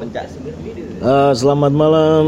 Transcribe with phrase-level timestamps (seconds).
[0.00, 2.24] Eh, selamat malam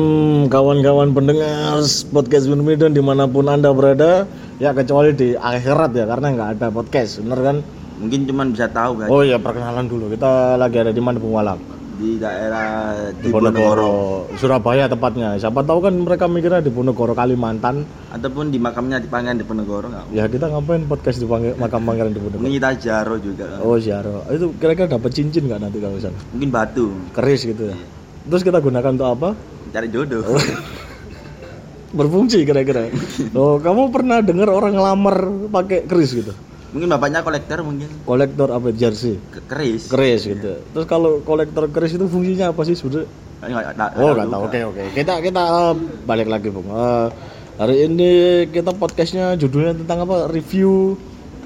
[0.52, 1.80] kawan-kawan pendengar
[2.12, 4.28] podcast Binmidon di mana pun anda berada.
[4.60, 7.56] Ya kecuali di akhirat ya karena nggak ada podcast bener kan?
[7.96, 10.12] Mungkin cuman bisa tahu kan oh ya perkenalan dulu.
[10.12, 15.38] Kita lagi ada di mana Bung Walang di daerah di Ponegoro Surabaya tepatnya.
[15.38, 17.86] Siapa tahu kan mereka mikirnya di Ponegoro Kalimantan.
[18.10, 22.10] Ataupun di makamnya di Pangeran di Ponegoro ya kita ngapain podcast di Pang- makam pangeran
[22.10, 23.46] di Ponegoro Mungkin kita jaro juga.
[23.46, 23.58] kan.
[23.62, 26.18] oh siaro itu kira-kira dapat cincin nggak nanti kalau misalnya?
[26.34, 26.86] Mungkin batu.
[27.14, 27.76] keris gitu ya?
[28.26, 29.28] Terus kita gunakan untuk apa?
[29.70, 30.26] Cari jodoh.
[31.92, 32.90] berfungsi kira-kira.
[33.38, 35.16] Oh kamu pernah dengar orang ngelamar
[35.54, 36.34] pakai keris gitu
[36.72, 37.88] mungkin bapaknya kolektor mungkin.
[38.02, 39.20] Kolektor apa jersey?
[39.30, 39.86] Ke- keris.
[39.86, 40.58] keris gitu.
[40.72, 43.08] Terus kalau kolektor keris itu fungsinya apa sih sebenarnya?
[43.42, 44.42] Nggak- oh nggak tahu.
[44.48, 44.82] Oke oke.
[44.96, 46.66] Kita kita uh, balik lagi bung.
[46.66, 47.12] Uh,
[47.58, 48.10] hari ini
[48.48, 50.26] kita podcastnya judulnya tentang apa?
[50.26, 50.96] Review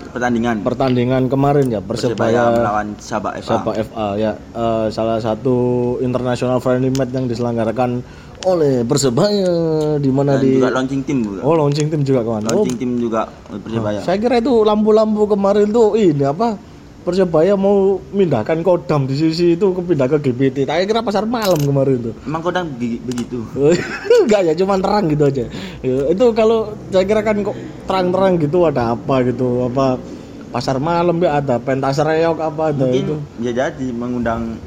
[0.07, 0.65] Pertandingan.
[0.65, 3.49] pertandingan kemarin ya Persebaya persebaya melawan Sabah FA.
[3.53, 4.33] Sabah FA ya.
[4.57, 5.57] Uh, salah satu
[6.01, 8.01] international friendly match yang diselenggarakan
[8.47, 9.51] oleh persebaya
[9.99, 11.41] di mana di juga launching tim juga.
[11.43, 13.99] oh launching tim juga kawan oh Launching tim juga Persebaya.
[14.01, 16.55] Saya kira itu lampu-lampu kemarin tuh ini apa
[17.03, 17.75] Persebaya mau
[18.11, 20.67] mindahkan kodam di sisi itu ke pindah ke GPT.
[20.67, 22.15] Saya kira pasar malam kemarin tuh.
[22.21, 23.47] Emang kodang be- begitu.
[24.19, 25.47] Enggak ya, cuman terang gitu aja.
[25.81, 27.55] Ya, itu kalau saya kira kan kok
[27.87, 30.03] terang-terang gitu ada apa gitu, apa
[30.51, 33.15] pasar malam ya ada pentas reok apa ada Mungkin itu.
[33.39, 34.59] bisa jadi mengundang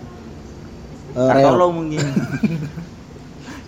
[1.09, 1.43] Eh, reok.
[1.43, 1.99] Kartolo mungkin.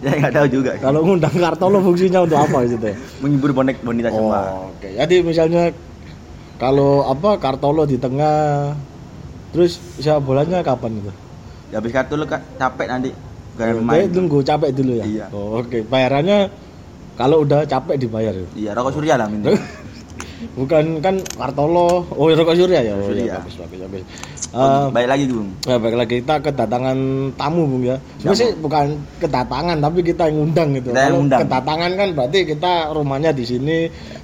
[0.05, 0.71] ya nggak tahu juga.
[0.81, 2.95] Kalau ngundang Kartolo fungsinya untuk apa gitu ya?
[3.21, 4.39] Menghibur bonek bonita semua.
[4.49, 4.89] Oh, oke.
[4.89, 5.69] Jadi misalnya
[6.57, 8.73] kalau apa Kartolo di tengah
[9.53, 11.11] terus siapa bolanya kapan gitu?
[11.69, 12.09] Ya habis Kak,
[12.57, 13.09] capek nanti
[13.55, 14.09] gak Oh, main.
[14.09, 15.05] tunggu capek dulu ya.
[15.05, 15.25] Iya.
[15.31, 16.49] Oh, Oke, bayarannya
[17.15, 18.33] kalau udah capek dibayar.
[18.33, 18.47] ya?
[18.57, 19.53] Iya, rokok surya lah minta.
[20.57, 22.97] Bukan kan Kartolo, oh ya Rokok Surya ya.
[22.97, 23.23] Oh, Surya.
[23.23, 24.01] iya, bagus bagus bagus.
[24.51, 25.47] Oh, Eh, baik lagi Bung.
[25.63, 26.97] ya, baik lagi kita kedatangan
[27.39, 27.95] tamu Bung ya.
[28.19, 28.85] Sebenarnya sih bukan
[29.17, 30.91] kedatangan tapi kita yang ngundang gitu.
[30.91, 31.39] Kita yang Kalau ngundang.
[31.47, 33.77] kedatangan kan berarti kita rumahnya di sini,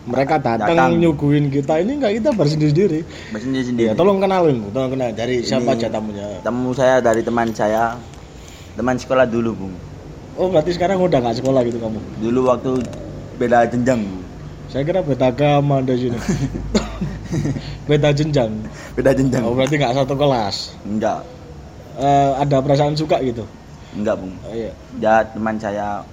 [0.04, 1.00] mereka datang, Datang.
[1.00, 1.80] nyuguhin kita.
[1.80, 3.00] Ini enggak kita bersendiri-sendiri.
[3.34, 3.88] Sendiri sendiri.
[3.88, 4.68] Ya, tolong kenalin, Bu.
[4.70, 6.28] Tolong kenal dari siapa Ini- aja tamunya.
[6.44, 7.96] Temu saya dari teman saya,
[8.76, 9.74] teman sekolah dulu Bung.
[10.36, 12.00] Oh, berarti sekarang udah nggak sekolah gitu kamu.
[12.20, 12.72] Dulu waktu
[13.40, 14.27] beda jenjang, Bung.
[14.68, 16.20] Saya kira beda agama Anda sini.
[17.90, 18.52] beda jenjang.
[19.00, 19.44] beda jenjang.
[19.48, 20.76] Oh, berarti nggak satu kelas.
[20.84, 21.24] Enggak,
[21.98, 23.42] Eh, ada perasaan suka gitu.
[23.98, 24.36] enggak Bung.
[24.46, 24.70] Oh, iya.
[25.02, 26.06] Dia teman saya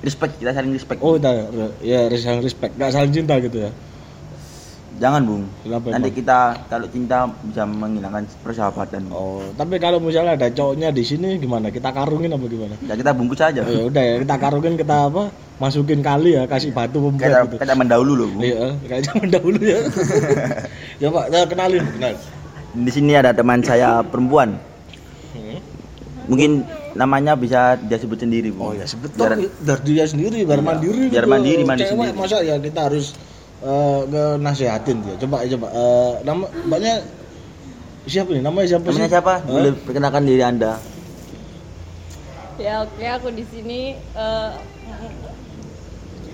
[0.00, 1.00] respect, kita saling respect.
[1.04, 1.50] Oh, udah,
[1.84, 3.70] ya saling respect, nggak saling cinta gitu ya.
[4.94, 5.42] Jangan Bung.
[5.60, 6.18] Kenapa Nanti emang?
[6.18, 9.02] kita kalau cinta bisa menghilangkan persahabatan.
[9.10, 11.68] Oh, tapi kalau misalnya ada cowoknya di sini gimana?
[11.68, 12.74] Kita karungin apa gimana?
[12.80, 13.60] Ya kita bungkus aja.
[13.60, 15.34] Oh, ya udah ya, kita karungin kita apa?
[15.54, 17.56] Masukin kali ya, kasih batu pembuat Kayak gitu.
[17.58, 18.42] kayak zaman dahulu loh Bung.
[18.42, 19.78] Iya, kayak zaman dahulu ya.
[21.02, 22.12] ya Pak, saya kenalin, kenal.
[22.74, 24.58] Di sini ada teman saya perempuan.
[26.24, 28.60] Mungkin namanya bisa dia sebut sendiri, Bu.
[28.62, 31.32] Oh ya sebetulnya Biar- dari dia sendiri biar Iya, mandiri biar gitu.
[31.34, 32.16] mandiri, mandi Cewek sendiri.
[32.16, 33.06] masa ya kita harus
[33.64, 33.98] eh
[34.38, 37.00] nasihatin dia coba coba Eh, nama mbaknya
[38.04, 39.32] siapa nih namanya siapa Namanya sih siapa?
[39.32, 39.48] Hah?
[39.48, 40.76] Boleh perkenalkan diri Anda.
[42.54, 44.50] Ya oke aku di sini eh,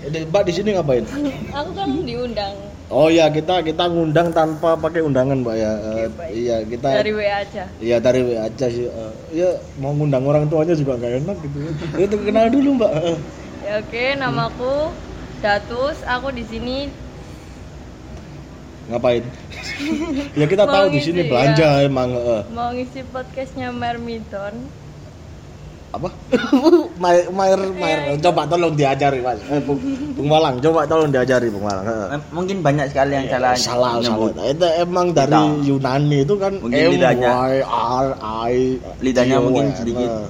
[0.01, 1.05] Eh, mbak di sini ngapain
[1.53, 2.57] aku kan diundang
[2.89, 6.31] oh ya kita kita ngundang tanpa pakai undangan mbak ya Eh, baik.
[6.35, 7.63] iya kita dari WA aja.
[7.77, 11.57] Iya dari WA aja sih Eh, ya mau ngundang orang tuanya juga nggak enak gitu
[11.61, 11.71] ya
[12.01, 12.91] itu kenal dulu mbak
[13.61, 14.73] Ya oke namaku
[15.41, 16.05] Datus.
[16.05, 16.85] Aku di sini
[18.87, 19.23] ngapain
[20.39, 21.27] ya kita Mau tahu di sini ya.
[21.27, 22.41] belanja emang eh.
[22.49, 24.55] mau ngisi podcastnya Mermidon.
[25.91, 26.07] apa
[26.95, 29.75] Mair Mair Mair coba tolong diajari mas eh, Bung,
[30.15, 33.91] Bung Malang coba tolong diajari Bung Malang Eh, Eh, Mungkin banyak sekali yang salah salah
[33.99, 34.31] nyebut.
[34.31, 35.43] salah itu emang dari.
[35.61, 37.27] Yunani itu kan Mungkin M lidahnya.
[37.27, 38.07] Y R
[38.47, 38.55] I
[38.99, 40.09] Lidahnya mungkin sedikit.
[40.09, 40.27] Eh,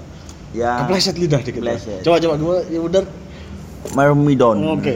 [0.52, 1.62] Ya, kepleset lidah dikit.
[1.62, 2.02] Kepleset.
[2.02, 3.04] coba coba gimana ya udah
[3.92, 4.58] Mermidon.
[4.72, 4.96] oke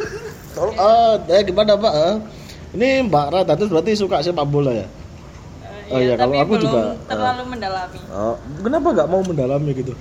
[0.54, 1.94] Tolong, eh, eh, gimana Pak?
[2.74, 4.86] Eh, ini Mbak Rata tuh berarti suka sepak bola ya?
[5.94, 7.98] Oh iya, kalau tapi aku belum juga, terlalu mendalami.
[8.10, 8.34] Oh,
[8.66, 9.94] kenapa nggak mau mendalami gitu?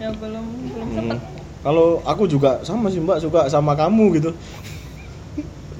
[0.00, 0.96] Ya belum belum Hmm.
[0.96, 1.18] sempet.
[1.60, 4.30] Kalau aku juga sama sih Mbak suka sama kamu gitu.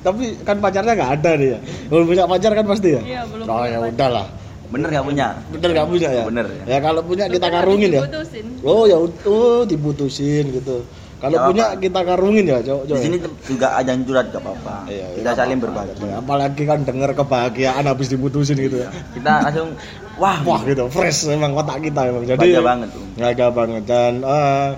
[0.04, 1.58] Tapi kan pacarnya nggak ada nih ya.
[1.88, 3.00] Kalau punya pacar kan pasti ya.
[3.02, 4.26] Iya, belum Oh punya ya udahlah.
[4.66, 5.26] Bener gak punya?
[5.48, 6.24] Bener nggak punya ya?
[6.26, 6.62] Bener, ya.
[6.66, 8.02] Ya kalau punya kita karungin ya.
[8.02, 8.46] diputusin.
[8.66, 10.82] Oh ya oh diputusin gitu.
[11.16, 11.80] Kalau Ya, punya apa?
[11.80, 12.82] kita karungin ya, cowok.
[12.86, 14.84] Di sini juga ada yang curhat gak apa-apa.
[14.86, 15.82] Iya, kita iya, saling apa-apa.
[15.88, 16.12] berbagi.
[16.14, 18.92] Apalagi kan denger kebahagiaan habis diputusin gitu ya.
[19.10, 19.68] Kita langsung
[20.16, 22.22] wah, Wah gitu, fresh memang otak kita emang.
[22.22, 23.04] Jadi bahagia banget tuh.
[23.14, 24.68] Bahagia banget dan eh,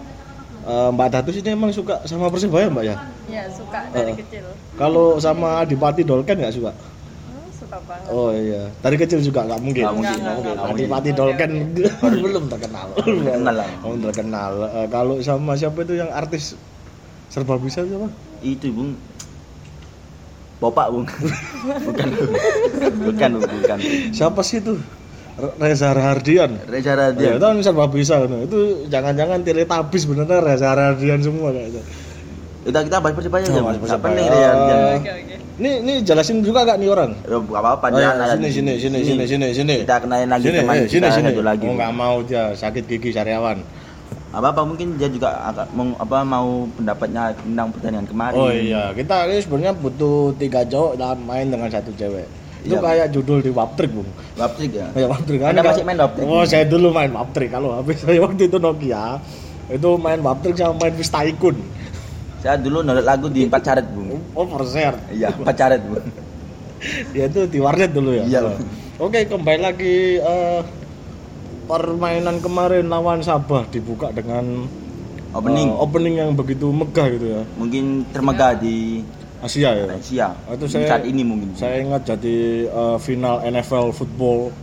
[0.65, 2.97] eh, Mbak Datus ini emang suka sama Persibaya Mbak ya?
[3.29, 4.17] Ya suka dari Eh.
[4.17, 4.47] kecil.
[4.75, 6.71] Kalau sama Adipati Dolken nggak suka?
[7.69, 7.85] Oh, suka.
[7.85, 8.09] banget.
[8.09, 9.83] Oh iya, dari kecil juga nggak mungkin.
[9.85, 10.89] Nggak mungkin, Nggak, mungkin, nggak Pati mungkin.
[10.89, 11.51] Pati Dolken
[12.25, 12.87] belum terkenal.
[12.97, 13.71] Belum terkenal lah.
[13.85, 14.53] Belum terkenal.
[14.73, 16.57] Eh, kalau sama siapa itu yang artis
[17.29, 18.09] serba bisa siapa?
[18.41, 18.97] Itu bung.
[20.59, 21.07] Bopak bung.
[21.87, 22.09] bukan.
[23.05, 23.79] bukan bung, bukan.
[24.11, 24.75] Siapa sih itu?
[25.39, 26.51] Re- Reza Rahardian.
[26.67, 27.39] Reza Ya, Radian.
[27.39, 28.33] itu kan serba bisa kan.
[28.43, 31.85] Itu jangan-jangan teletabis bener Reza Rahardian semua kayaknya.
[32.67, 33.61] Udah kita bahas persebaya aja.
[33.63, 34.51] Oh, penting Reza
[34.99, 35.37] Oke oke.
[35.59, 37.11] Ini ini jelasin juga gak nih orang?
[37.27, 37.87] Ya, nggak apa-apa.
[37.91, 39.77] Oh, dia ya, sini, sini, sini, sini, sini, sini.
[39.83, 41.29] Kita kenalin lagi Sini, teman eh, sini, kita sini.
[41.35, 41.63] satu lagi.
[41.63, 41.77] Oh, Bung.
[41.83, 43.59] nggak mau dia sakit gigi sariawan.
[44.29, 48.93] apa apa mungkin dia juga agak mau apa mau pendapatnya tentang pertandingan kemarin Oh iya,
[48.93, 52.29] kita ini sebenarnya butuh tiga cowok dan main dengan satu cewek.
[52.61, 54.05] Itu Iya, kayak judul di Waptrik, Bung.
[54.37, 56.29] Waptrik ya Ya Waptrik Anda masih main Waptrik?
[56.29, 57.49] Oh, saya dulu main Waptrik.
[57.49, 59.17] Kalau habis saya waktu itu Nokia,
[59.73, 61.57] itu main Waptrik sama main Vista Icon.
[62.39, 64.95] Saya dulu download lagu di empat caret bung Oh, perser.
[65.11, 66.03] iya empat caret bung
[67.11, 68.23] Ya itu di warnet dulu ya.
[68.23, 68.55] Iya.
[68.97, 70.61] Oke, kembali lagi eh,
[71.67, 74.65] permainan kemarin lawan Sabah dibuka dengan
[75.31, 77.43] opening eh, opening yang begitu megah gitu ya.
[77.55, 79.03] mungkin termegah di
[79.39, 79.85] Asia ya.
[79.89, 84.55] Asia Oh, itu saya- saat ini mungkin Saya ingat jadi eh, final NFL football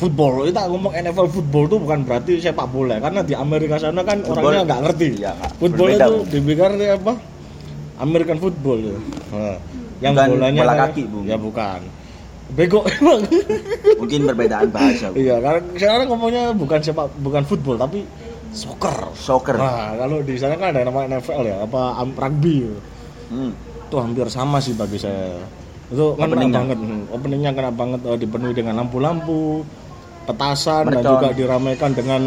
[0.00, 4.18] football kita ngomong NFL football itu bukan berarti sepak bola karena di Amerika sana kan
[4.18, 5.36] Football- orangnya nggak ngerti nggak.
[5.54, 7.12] football Berbeda, itu dibikin dari apa
[8.00, 8.96] American football ya.
[9.30, 9.56] Nah,
[10.00, 11.24] yang Bukan bolanya bola kaki, Bung.
[11.24, 11.80] ya bukan
[12.50, 13.20] bego emang
[13.94, 15.20] mungkin perbedaan bahasa Bung.
[15.20, 18.02] iya karena sekarang ngomongnya bukan sepak bukan football tapi
[18.50, 22.74] soccer soccer nah kalau di sana kan ada nama NFL ya apa rugby ya.
[23.30, 23.52] Hmm.
[23.86, 25.38] itu hampir sama sih bagi saya
[25.86, 26.56] itu kena Openingnya.
[26.56, 29.62] banget hmm, openingnya kena banget eh, dipenuhi dengan lampu-lampu
[30.30, 31.10] petasan dan Mercon.
[31.10, 32.22] juga diramaikan dengan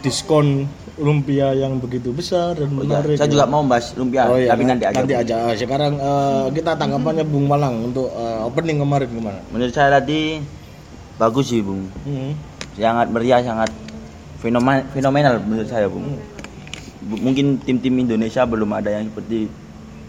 [0.00, 3.02] diskon lumpia yang begitu besar dan Oh, iya.
[3.02, 5.36] menarik saya juga mau bahas lumpia Oh iya, tapi nanti aja nanti aja.
[5.52, 9.38] Sekarang eh, kita tanggapannya Bung Malang untuk eh, opening kemarin gimana?
[9.48, 10.38] menurut saya tadi
[11.14, 12.34] bagus sih bung Hmm.
[12.74, 13.70] sangat meriah sangat
[14.90, 16.18] fenomenal menurut saya bung
[17.00, 19.46] Bu- mungkin tim-tim Indonesia belum ada yang seperti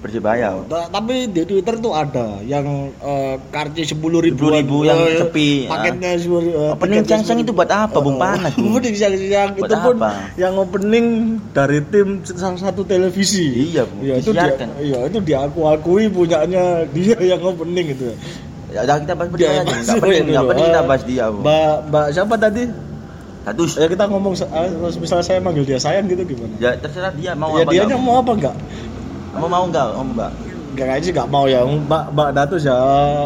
[0.06, 2.62] Persibaya Ta- Tapi di Twitter tuh ada yang
[2.94, 7.98] eh, kartu sepuluh ribu, 10.000 yang sepi, paketnya sepuluh eh, opening siang-siang itu buat apa
[7.98, 10.12] bung panas Opening siang-siang itu pun apa?
[10.36, 11.06] yang opening
[11.50, 13.74] dari tim salah satu televisi.
[13.74, 13.96] Iya, Bu.
[14.00, 18.14] Iya, itu dia, iya itu diaku-akui punyanya dia yang opening itu.
[18.68, 19.86] ya udah kita bahas Dia Persibaya aja bahas
[20.28, 22.64] nggak penting kita bahas dia bung Mbak Mbak siapa tadi?
[23.42, 24.34] status Ya kita ngomong
[24.98, 26.54] misalnya saya manggil dia sayang gitu gimana?
[26.58, 28.02] ya terserah dia mau ya apa dianya nggak.
[28.02, 28.56] mau apa enggak?
[29.36, 30.32] Mau mau nggak mau nggak
[30.66, 31.64] Enggak kayaknya sih enggak mau ya.
[31.64, 32.76] Mbak Mbak Datus ya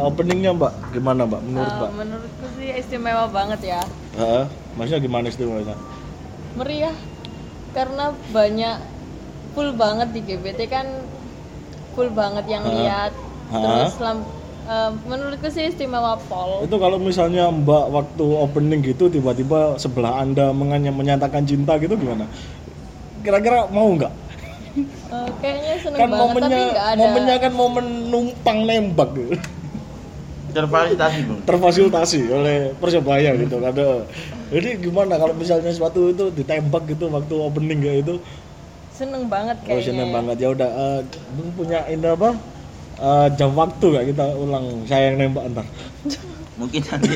[0.05, 1.91] openingnya Mbak gimana Mbak menurut Eh, Mbak?
[1.97, 3.81] menurutku sih istimewa banget ya.
[4.13, 4.43] Heeh.
[4.77, 5.73] Maksudnya gimana istimewanya?
[6.53, 6.93] Meriah
[7.71, 8.77] karena banyak
[9.51, 10.85] full banget di GBT kan
[11.91, 12.69] full banget yang Ha.
[12.71, 13.11] lihat.
[13.49, 13.57] Ha.
[13.57, 14.29] Terus lam-
[14.67, 16.61] eh, menurutku sih istimewa Pol.
[16.61, 22.29] Itu kalau misalnya Mbak waktu opening gitu tiba-tiba sebelah Anda menyatakan cinta gitu gimana?
[23.19, 24.28] Kira-kira mau nggak?
[25.09, 26.99] Eh, kayaknya seneng Kan banget tapi momennya nggak ada.
[27.01, 29.35] momennya kan momen numpang nembak gitu.
[30.49, 33.69] terfasilitasi bung Terfasilitasi oleh Persebaya gitu kan.
[33.69, 34.05] Ada.
[34.49, 38.15] Jadi gimana kalau misalnya suatu itu ditembak gitu waktu opening kayak itu?
[38.89, 39.85] seneng banget Oh, kayaknya.
[39.85, 40.13] seneng ya.
[40.13, 40.69] banget ya udah
[41.31, 42.29] Bung punya ini apa?
[42.99, 45.65] Eh, jam waktu gak kita ulang saya yang nembak ntar
[46.59, 47.15] mungkin nanti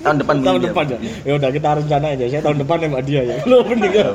[0.00, 0.98] tahun depan tahun depan ya.
[1.26, 2.24] Ya udah kita rencana aja.
[2.30, 3.36] Saya tahun depan nembak dia ya.
[3.44, 4.08] Lo mending ya.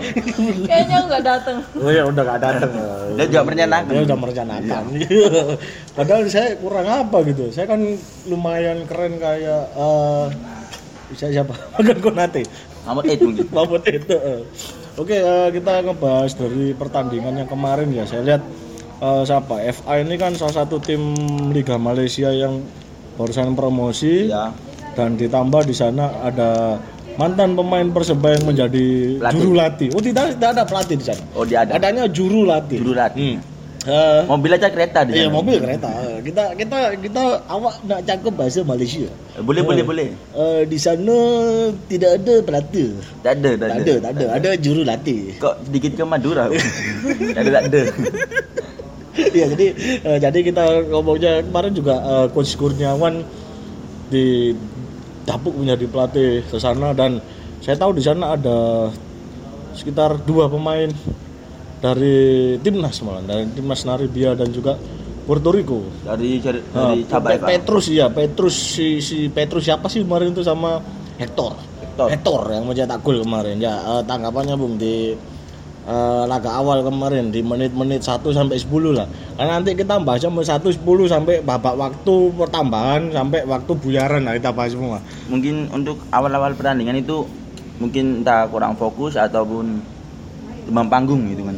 [0.66, 1.58] Kayaknya nggak dateng.
[1.78, 2.72] oh ya udah gak datang
[3.20, 3.92] Dia juga merencanakan.
[3.92, 4.84] dia udah merencanakan.
[5.98, 7.44] Padahal saya kurang apa gitu.
[7.54, 7.82] Saya kan
[8.26, 10.26] lumayan keren kayak eh
[11.14, 11.54] bisa siapa?
[11.78, 12.44] Makan Konate
[12.86, 13.46] Mahmud mungkin.
[13.56, 14.42] Mahmud itu eh.
[14.98, 18.10] oke eh, kita ngebahas dari pertandingan yang kemarin ya.
[18.10, 18.42] Saya lihat
[19.02, 19.56] eh, siapa?
[19.70, 21.02] FA ini kan salah satu tim
[21.54, 22.66] Liga Malaysia yang
[23.16, 24.52] barusan promosi ya
[24.94, 26.80] dan ditambah di sana ada
[27.16, 29.36] mantan pemain persebaya yang menjadi Pelatih.
[29.38, 29.90] juru latih.
[29.92, 31.24] Oh tidak, tidak ada pelatih di sana.
[31.32, 32.78] oh dia ada Adanya juru latih.
[32.78, 33.40] juru latih
[33.86, 33.94] Hmm.
[33.94, 35.36] Eh, mobil aja kereta di iya sana.
[35.36, 35.92] mobil kereta.
[36.20, 39.06] Kita kita kita awak nak cakap bahasa Malaysia.
[39.38, 41.14] Eh, boleh boleh boleh Eh, di sana
[41.86, 42.98] tidak ada pelatih.
[43.22, 44.26] tak ada tak Tak ada ada, tak ada.
[44.34, 45.38] Ada juru latih.
[45.38, 46.50] kok sedikit ke Madura
[47.36, 47.82] tak ada tak ada
[49.16, 49.68] Iya, jadi
[50.04, 53.24] eh, jadi kita ngomongnya kemarin juga eh, coach Kurniawan
[54.12, 54.52] di
[55.26, 57.18] dapuk menjadi pelatih ke sana dan
[57.64, 58.92] saya tahu di sana ada
[59.74, 60.88] sekitar dua pemain
[61.82, 64.78] dari timnas malah dari timnas Naribia dan juga
[65.26, 65.82] Puerto Rico.
[66.06, 70.78] dari dari Nah, Pe- Petrus iya, Petrus si, si Petrus siapa sih kemarin itu sama
[71.18, 71.58] Hector.
[71.82, 72.08] Hector.
[72.14, 73.58] Hector yang mencetak gol kemarin.
[73.58, 75.18] Ya, eh, tanggapannya Bung di
[75.86, 79.08] eh, laga awal kemarin di menit-menit 1 sampai 10 lah.
[79.38, 84.34] Karena nanti kita bahasnya menit 1 10 sampai babak waktu pertambahan sampai waktu buyaran lah
[84.34, 84.98] kita bahas semua.
[85.26, 87.26] mungkin untuk awal-awal pertandingan itu
[87.76, 89.84] mungkin entah kurang fokus ataupun
[90.66, 91.54] demam panggung gitu kan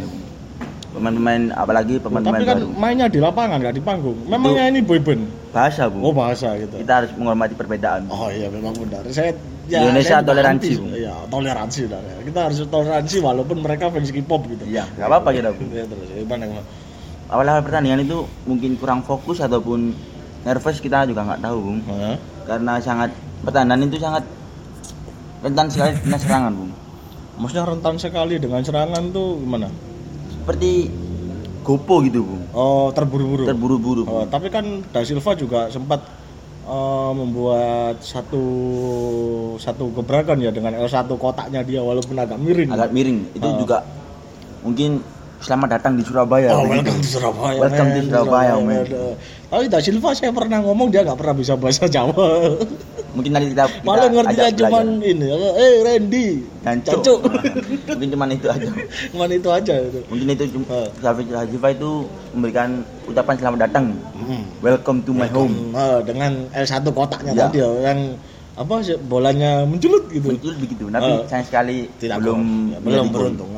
[0.92, 4.18] pemain-pemain apalagi pemain-pemain Tapi kan baru mainnya di lapangan nggak di panggung.
[4.26, 5.24] Memangnya ini boyband?
[5.54, 6.78] bahasa bu Oh bahasa gitu.
[6.78, 9.06] kita harus menghormati perbedaan Oh iya memang benar.
[9.10, 9.34] Saya
[9.70, 10.72] Indonesia saya juga toleransi.
[10.96, 12.16] Iya, toleransi benar ya.
[12.24, 14.64] Kita harus toleransi walaupun mereka fans K-pop gitu.
[14.66, 16.68] iya nggak apa-apa kita Ya, terus gimana gimana?
[17.28, 19.92] awal-awal pertandingan itu mungkin kurang fokus ataupun
[20.42, 22.16] nervous kita juga nggak tahu bung Hah?
[22.46, 24.24] karena sangat pertahanan itu sangat
[25.38, 26.72] rentan sekali kena serangan bung
[27.38, 29.68] Maksudnya rentan sekali dengan serangan tuh gimana?
[30.32, 30.88] seperti
[31.62, 33.44] gopo gitu bung Oh terburu-buru.
[33.44, 36.00] terburu-buru Oh, tapi kan Da Silva juga sempat
[36.68, 38.44] eh, membuat satu
[39.58, 42.70] satu gebrakan ya dengan L1 kotaknya dia walaupun agak miring.
[42.70, 43.58] agak miring itu Oh.
[43.58, 43.82] juga
[44.62, 45.00] mungkin
[45.38, 47.60] selamat datang di Surabaya Oh, welcome to Surabaya.
[47.62, 48.10] Welcome to man.
[48.10, 48.84] Surabaya, man.
[49.48, 52.58] Tapi Da Silva saya pernah ngomong dia nggak pernah bisa bahasa Jawa.
[53.10, 55.10] mungkin nanti kita, kita Malah ngertinya cuman belajar.
[55.10, 56.28] ini, eh Randy,
[56.60, 56.94] Jancuk.
[56.98, 57.20] Jancuk.
[57.90, 58.68] mungkin cuman itu aja
[59.10, 60.00] cuman itu aja itu.
[60.06, 60.86] mungkin itu cuma Oh.
[61.00, 61.92] Salvi Hajifa itu
[62.32, 62.70] memberikan
[63.06, 63.86] ucapan selamat datang
[64.18, 64.44] Hmm.
[64.60, 67.48] welcome to my home Eh, dengan L1 kotaknya Ya.
[67.48, 68.00] tadi ya, yang
[68.54, 70.28] apa sih, bolanya menculut gitu.
[70.30, 71.24] muncul begitu tapi Oh.
[71.26, 72.42] sayang sekali Tidak belum.
[72.70, 73.50] Ya, belum beruntung.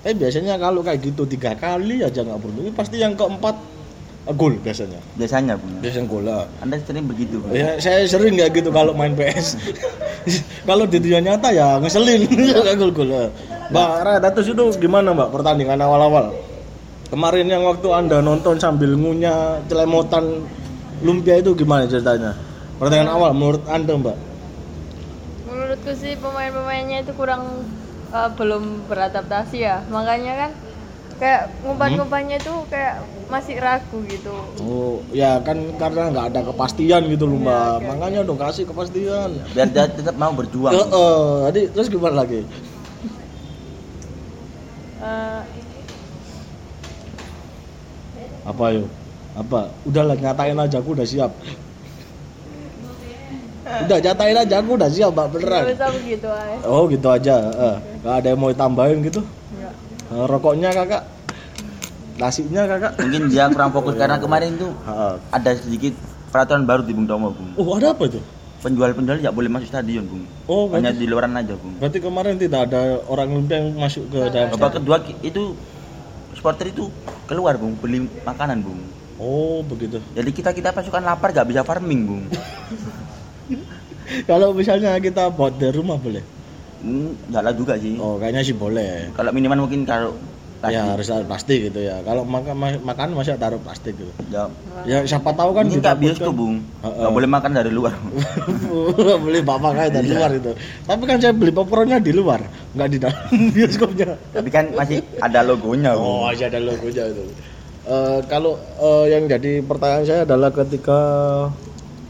[0.00, 3.83] Tapi biasanya kalau kayak gitu tiga kali aja nggak beruntung, pasti yang keempat eh,
[4.32, 4.96] gol biasanya.
[5.20, 6.48] biasanya bung Biasanya gol lah.
[6.64, 7.52] anda sering begitu Bung.
[7.52, 9.60] Ya, saya sering nggak gitu kalau main PS.
[10.68, 13.12] kalau di dunia nyata ya ngeselin kayak gol-gol.
[13.12, 13.28] lah.
[13.68, 16.32] Mbak Radatus itu gimana Mbak pertandingan awal-awal?
[17.12, 20.48] Kemarin yang waktu Anda nonton sambil ngunyah celemotan
[21.04, 22.32] lumpia itu gimana ceritanya?
[22.80, 24.16] Pertandingan awal menurut Anda Mbak?
[25.44, 27.44] menurutku sih pemain-pemainnya itu kurang
[28.08, 30.50] eh, belum beradaptasi ya makanya kan
[31.14, 33.00] kayak ngumpan-ngumpannya itu kayak
[33.34, 34.30] masih ragu gitu
[34.62, 37.50] Oh, ya kan karena nggak ada kepastian gitu loh Mbak.
[37.50, 37.86] Iya, oke.
[37.90, 39.30] Makanya dong kasih kepastian.
[39.50, 42.46] biar dia tetap mau berjuang Ya, eh, tadi terus gimana lagi?
[45.04, 45.40] Eh,
[48.44, 48.88] Apa yuk?
[49.34, 49.72] Apa?
[49.82, 51.32] Udahlah nyatain aja aku udah siap.
[53.64, 55.62] Udah nyatain aja aku udah siap Mbak beneran.
[55.64, 57.34] nggak aja Oh gitu aja.
[57.40, 59.24] Eh, Gak ada yang mau tambahin gitu.
[59.24, 59.74] Nggak.
[60.12, 61.02] Eh, rokoknya kakak,
[62.14, 62.92] nasinya kakak.
[62.98, 65.18] mungkin dia kurang fokus karena kemarin itu Ah.
[65.30, 65.94] ada sedikit
[66.28, 68.20] peraturan baru di Bung Tomo Bung Oh ada apa itu?
[68.58, 72.34] penjual-penjual tidak boleh masuk stadion Bung Oh hanya berarti, di luaran aja Bung berarti kemarin
[72.36, 74.52] tidak ada orang lumpia yang masuk ke dalam.
[74.52, 75.42] babak kedua itu
[76.32, 76.88] supporter itu
[77.24, 78.80] keluar Bung beli makanan Bung
[79.14, 80.02] Oh begitu.
[80.10, 82.22] jadi kita kita pasukan lapar gak bisa farming Bung
[84.24, 86.20] Kalau misalnya kita buat dari rumah boleh?
[86.80, 89.08] Hmm, nggak lah juga sih Oh kayaknya sih boleh.
[89.12, 90.12] kalau minuman mungkin kalau
[90.66, 90.90] Ya plastik.
[90.90, 91.96] harus ada plastik gitu ya.
[92.00, 94.08] Kalau makan makan masih taruh plastik gitu.
[94.28, 94.48] ya,
[94.82, 97.92] Ya siapa tahu kan nggak bioskop Bung nggak boleh makan dari luar
[99.24, 100.16] beli bapak kayak dari Iya.
[100.16, 100.52] luar itu.
[100.84, 102.40] Tapi kan saya beli popcornnya di luar,
[102.72, 104.10] nggak di dalam bioskopnya.
[104.30, 107.24] tapi kan masih ada logonya Bung Oh, masih ada logonya itu.
[107.84, 110.98] Eh, kalau eh, yang jadi pertanyaan saya adalah ketika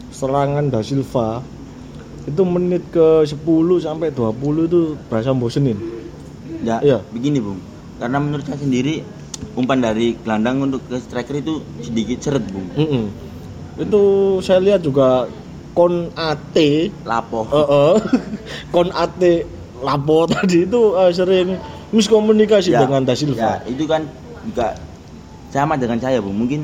[0.09, 1.43] serangan Da Silva
[2.23, 3.37] itu menit ke 10
[3.77, 4.31] sampai 20
[4.65, 5.77] itu berasa bosenin.
[6.61, 6.97] ya Iya.
[7.07, 7.59] begini Bung
[7.95, 9.01] karena menurut saya sendiri
[9.53, 13.05] umpan dari gelandang untuk ke striker itu sedikit seret Bung Mm-mm.
[13.75, 14.01] Itu
[14.39, 15.27] saya lihat juga
[15.71, 16.55] kon AT
[17.03, 17.95] lapo eh, eh,
[18.73, 19.21] kon AT
[19.75, 21.59] Lapo tadi itu eh, sering
[21.91, 23.59] miskomunikasi Ya, dengan Da Silva.
[23.59, 24.07] ya, itu kan
[24.41, 24.79] juga
[25.51, 26.63] sama dengan saya bu mungkin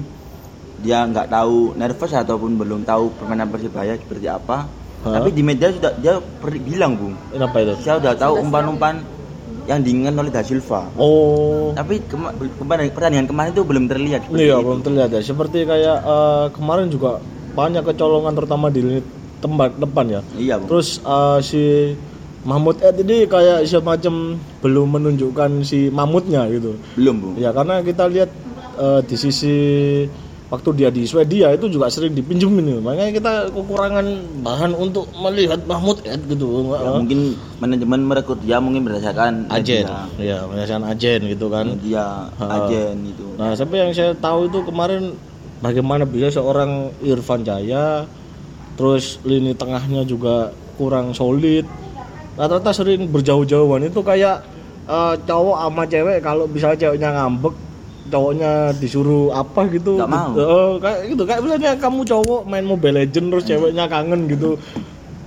[0.80, 4.66] dia nggak tahu nervous ataupun belum tahu permainan persibaya seperti apa
[5.04, 5.14] Hah?
[5.14, 6.18] tapi di media sudah dia
[6.58, 7.74] bilang bu Kenapa itu?
[7.80, 9.04] saya udah tahu umpan-umpan
[9.63, 14.58] yang diinginkan oleh Da Silva Oh, tapi kema- kemarin pertandingan kemarin itu belum terlihat iya
[14.58, 14.65] itu.
[14.65, 15.22] belum terlihat ya.
[15.22, 19.01] Seperti kayak eh, kemarin juga banyak kecolongan terutama di lini
[19.38, 20.22] tempat depan ya.
[20.36, 21.63] iya bu Terus eh, si
[22.41, 26.74] Mahmud Ed ini kayak semacam belum menunjukkan si mamutnya gitu.
[26.96, 28.30] belum bu Ya karena kita lihat
[28.75, 29.56] eh, di sisi
[30.51, 32.81] waktu dia di Swedia itu juga sering dipinjemin gitu.
[32.84, 34.05] Makanya kita kekurangan
[34.43, 36.75] bahan untuk melihat Mahmud Ed gitu.
[36.75, 37.20] Ya, mungkin
[37.63, 39.88] manajemen merekrut dia mungkin berdasarkan ajen.
[39.88, 41.65] media, Ya, menyelesaikan ajen gitu kan.
[41.72, 42.46] Ha.
[42.67, 45.15] ajen itu Nah, tapi yang saya tahu itu kemarin
[45.63, 48.03] bagaimana bisa seorang Irfan Jaya
[48.75, 51.63] terus lini tengahnya juga kurang solid.
[52.36, 54.43] Rata-rata sering berjauh-jauhan itu kayak
[54.91, 57.55] eh, cowok sama cewek kalau misalnya ceweknya ngambek
[58.08, 60.31] cowoknya disuruh apa gitu Nggak mau.
[60.34, 64.58] Eh, kayak gitu kayak misalnya kamu cowok main Mobile Legend terus ceweknya kangen gitu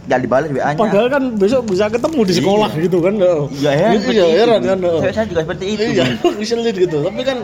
[0.04, 0.76] nggak dibalas WA-nya.
[0.76, 2.82] Padahal kan besok bisa ketemu di sekolah Iya.
[2.82, 3.14] gitu kan.
[3.16, 3.42] heeh.
[3.56, 4.68] Iya, heran Iya, seperti itu, heran Bung.
[4.68, 4.78] kan.
[5.08, 5.82] saya juga seperti itu.
[5.82, 6.04] Iya,
[6.36, 6.98] ngeselin gitu.
[7.00, 7.38] Tapi kan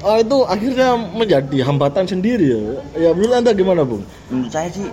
[0.00, 2.60] oh, itu akhirnya menjadi hambatan sendiri ya.
[2.96, 4.00] Ya menurut anda gimana bung?
[4.28, 4.88] Menurut saya sih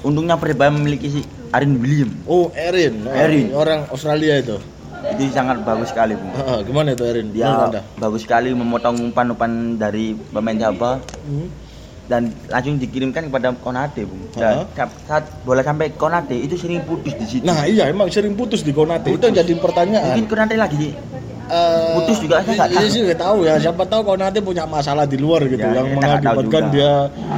[0.00, 2.10] untungnya Persebaya memiliki si Arin William.
[2.26, 3.54] Oh Erin, Erin.
[3.54, 4.58] orang Australia itu.
[5.08, 6.32] Itu sangat bagus sekali, Bung.
[6.32, 7.28] Heeh, gimana itu Erin?
[7.30, 7.82] Dia anda?
[7.94, 11.48] bagus sekali memotong umpan-umpan dari pemain Jawa Hmm.
[12.04, 14.26] dan langsung dikirimkan kepada Konate, Bung.
[14.32, 14.64] Heeh.
[14.64, 17.44] Dan saat- saat bola sampai Konate itu sering putus di situ.
[17.44, 20.12] Nah iya emang sering putus di Konate itu yang jadi pertanyaan.
[20.12, 20.92] Mungkin Konate lagi
[21.48, 22.88] Eh, Putus juga saya nggak iya tahu.
[22.88, 23.54] sih nggak tahu ya.
[23.58, 26.92] Siapa tahu kalau nanti punya masalah di luar gitu Ya, yang mengakibatkan dia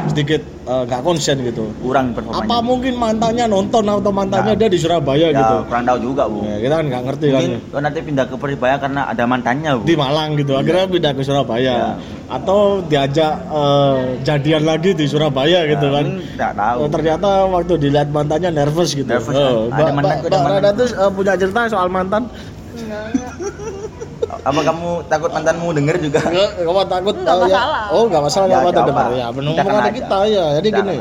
[0.07, 1.71] sedikit eh, nggak konsen gitu.
[1.79, 2.43] kurang performanya.
[2.45, 4.59] Apa mungkin mantannya nonton atau mantannya Nah.
[4.59, 5.57] dia di Surabaya ya, gitu?
[5.64, 6.43] kurang tahu juga, Bung.
[6.43, 7.40] Ya, kita kan nggak ngerti kan.
[7.40, 9.87] Mungkin Konate pindah ke Persebaya karena ada mantannya, Bung.
[9.87, 10.52] Di Malang gitu.
[10.52, 11.73] Akhirnya pindah ke Surabaya.
[11.73, 11.90] Ya.
[12.29, 16.07] Atau diajak eh, jadian lagi di Surabaya gitu Nah, kan.
[16.37, 16.79] nggak tahu.
[16.79, 19.07] Oh, ternyata waktu dilihat mantannya nervous gitu.
[19.07, 19.76] Nervous, Oh, kan?
[19.76, 20.61] Ada Mbak- mantan, Mbak- ada mantan.
[20.61, 22.23] Rada tuh punya cerita soal mantan?
[24.40, 24.50] Enggak, enggak.
[24.50, 26.20] Apa kamu takut mantanmu denger juga?
[26.23, 27.47] Enggak, kamu takut Enggak tahu ya?
[27.52, 27.85] masalah.
[27.90, 29.14] Oh, enggak masalah Ya, enggak apa nggak dengar apa.
[29.14, 29.26] ya.
[29.30, 29.92] Benar Kita omongan aja.
[29.92, 30.44] kita ya.
[30.54, 30.97] Jadi Kita gini.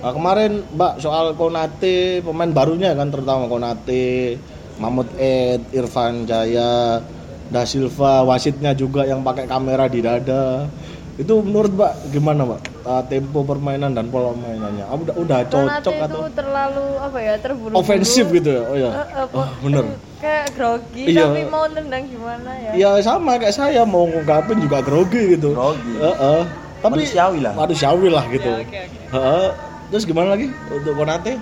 [0.00, 4.36] nah, kemarin Mbak soal Konate pemain barunya kan terutama Konate,
[4.76, 7.00] Mahmud Ed, Irfan Jaya,
[7.44, 10.66] Da Silva, wasitnya juga yang pakai kamera di dada.
[11.14, 12.60] Itu menurut Mbak gimana, Mbak?
[12.82, 14.82] Uh, tempo permainan dan pola mainannya.
[14.82, 18.62] Ah, Udah udah cocok itu atau terlalu apa ya terburu-buru ofensif gitu ya?
[18.66, 18.90] Oh ya.
[18.90, 19.84] Eh, eh, Oh, bener.
[20.18, 21.28] kayak grogi Iya.
[21.28, 25.54] tapi mau nendang gimana ya Ya sama kayak saya mau ngungkapin juga grogi gitu.
[25.54, 25.92] Grogi.
[25.96, 26.40] Heeh.
[26.82, 27.52] Tapi Manusiawi lah.
[27.54, 28.50] Manusiawi lah gitu.
[28.50, 29.46] Ya, oke oke Heeh.
[29.88, 31.38] Terus gimana lagi untuk Konate?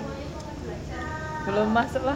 [1.43, 2.15] belum masuk lah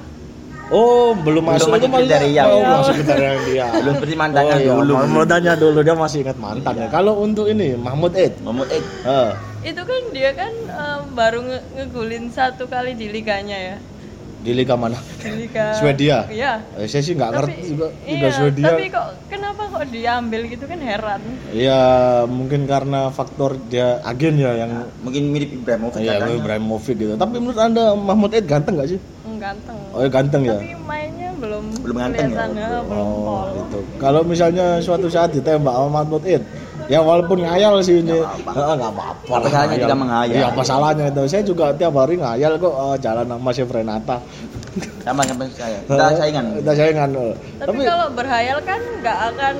[0.69, 2.41] Oh, belum masuk masuk itu maksudnya- kriteria.
[2.43, 2.67] Oh, Iya.
[2.73, 3.65] masuk kriteria dia.
[3.73, 4.71] Belum seperti mantannya oh, iya.
[4.73, 4.93] dulu.
[4.99, 6.87] Mantannya dulu dia masih ingat mantan ya.
[6.87, 8.33] Kalau untuk ini Mahmud Ed.
[8.41, 9.31] Mahmud Ed Heeh.
[9.65, 13.77] itu kan dia kan em, baru nge- ngegulin satu kali di liganya ya
[14.37, 14.95] Di liga mana?
[15.17, 16.23] di liga Swedia?
[16.29, 18.63] iya Eh, saya sih nggak ngerti juga liga iya, Swedia.
[18.65, 21.19] tapi kok kenapa kok diambil gitu kan heran
[21.49, 21.79] Iya,
[22.23, 24.71] mungkin karena faktor dia agen ya yang
[25.01, 26.23] mungkin mirip Ibrahimovic Iya.
[26.29, 27.13] Ibrahimovic gitu.
[27.15, 28.99] Tapi menurut Anda Mahmud Ed ganteng nggak sih?
[29.37, 30.55] Ganteng Oh, ya ganteng ya.
[30.55, 32.35] tapi mainnya belum Belum ganteng ya?
[32.35, 33.47] kelihatan, ya, belum Oh, pol.
[33.55, 33.79] gitu.
[33.97, 36.43] Kalau misalnya suatu saat ditembak sama Mahmud Id,
[36.85, 39.03] ya walaupun ngayal sih ini, nggak apa-apa.
[39.23, 39.83] Apa lah, salahnya ngayal.
[39.83, 40.33] kita menghayal?
[40.33, 41.21] Iya, apa salahnya itu?
[41.25, 44.17] Saya juga tiap hari ngayal kok eh, jalan sama Chef Renata.
[45.01, 47.09] sama sama saya kita saingan Kita saingan.
[47.11, 47.33] eh.
[47.57, 49.55] tapi, kalau berhayal kan nggak akan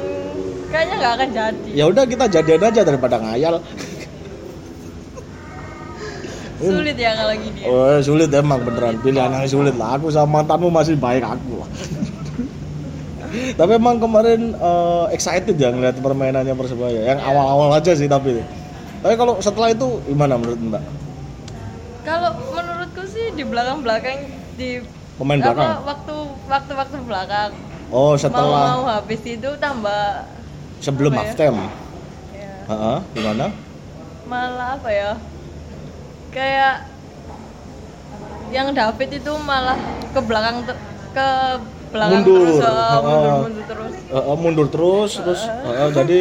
[0.68, 3.54] kayaknya nggak akan jadi ya udah kita jadian aja daripada ngayal.
[6.60, 7.68] Sulit ya kalau gini ya.
[7.68, 9.96] Oh, sulit emang beneran pilihan yang sulit lah.
[9.96, 11.70] Aku sama mantanmu masih baik aku lah.
[13.54, 17.02] tapi emang kemarin eh, excited ya ngeliat permainannya Persebaya.
[17.06, 17.28] Yang Iya.
[17.28, 18.42] awal-awal aja sih tapi.
[18.98, 20.84] Tapi kalau setelah itu gimana menurut Mbak?
[22.02, 24.18] Kalau menurutku sih di belakang-belakang
[24.56, 24.82] di
[25.16, 25.78] Pemain apa, belakang.
[25.84, 26.16] waktu
[26.48, 27.52] waktu waktu belakang
[27.88, 30.28] Oh, mau setelah mau habis itu tambah
[30.80, 31.24] sebelum apa ya?
[31.26, 31.58] halftime.
[32.32, 33.46] ya, Heeh, gimana?
[34.24, 35.12] malah apa ya
[36.38, 36.74] kayak
[38.50, 39.76] yang David itu malah
[40.08, 40.64] ke belakang
[41.12, 41.28] ke
[41.88, 42.38] belakang Mundur.
[42.46, 43.02] terus Oh.
[43.02, 46.20] mundur mundur terus Heeh, mundur terus terus heeh, jadi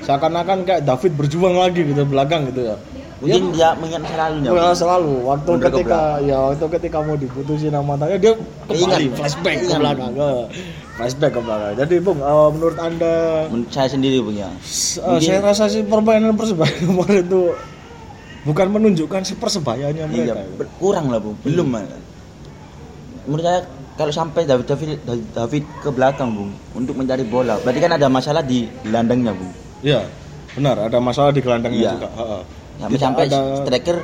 [0.00, 2.76] seakan-akan kayak David berjuang lagi gitu belakang gitu ya.
[3.18, 7.14] mungkin dia mengingat masa lalunya Ya, selalu waktu Mundur ke ketika ya waktu ketika mau
[7.14, 8.32] diputusin sama tanya dia
[8.66, 9.14] kembali Ingat.
[9.14, 9.78] flashback ke Ingat.
[9.78, 10.10] belakang.
[10.12, 10.42] Eh,
[10.92, 11.72] flashback ke belakang.
[11.78, 13.14] Jadi Bung, eh, menurut Anda
[13.46, 17.42] menurut saya sendiri punya eh, Mungkin- saya rasa sih permainan Persebaya kemarin itu
[18.42, 20.40] bukan menunjukkan si Persebayanya iya mereka.
[20.40, 20.56] ya.
[20.56, 22.00] ber- kurang lah bu belum malah.
[23.22, 23.60] menurut saya
[23.92, 24.90] kalau sampai David David
[25.30, 30.06] David ke belakang bung untuk mencari bola berarti kan ada masalah di gelandangnya bung Iya,
[30.52, 31.92] benar ada masalah di gelandangnya Iya.
[31.92, 32.08] juga.
[32.12, 32.42] Heeh.
[32.78, 33.96] sampai sampai ada- striker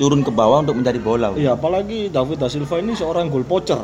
[0.00, 1.36] turun ke bawah untuk mencari bola.
[1.36, 3.76] Iya, apalagi David da Silva ini seorang gol poacher.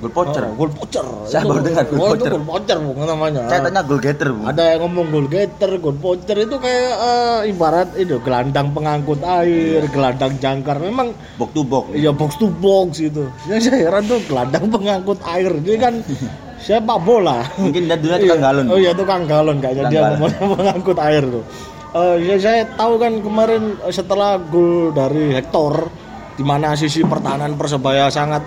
[0.00, 1.04] gol poacher Oh, gol poacher.
[1.24, 2.32] Saya Itu- baru dengar gol oh, itu poacher.
[2.32, 3.42] gol poacher bukan namanya.
[3.46, 7.40] saya tanya gol getter bung Ada yang ngomong gol getter, gol poacher itu kayak eh,
[7.46, 10.80] ibarat itu gelandang pengangkut air, gelandang jangkar.
[10.80, 13.28] Memang box to box iya box to box itu.
[13.44, 15.52] Yang saya heran tuh gelandang pengangkut air.
[15.60, 15.94] Dia kan
[16.64, 17.44] sepak bola.
[17.56, 18.36] mungkin dia dulu tukang Iya.
[18.42, 20.48] galon Oh iya tukang galon kayaknya Tukang dia galon.
[20.50, 21.44] mengangkut air tuh.
[21.90, 25.90] Eh, ya, saya tahu kan kemarin eh, setelah gol dari Hector
[26.32, 28.46] di mana sisi pertahanan Persebaya sangat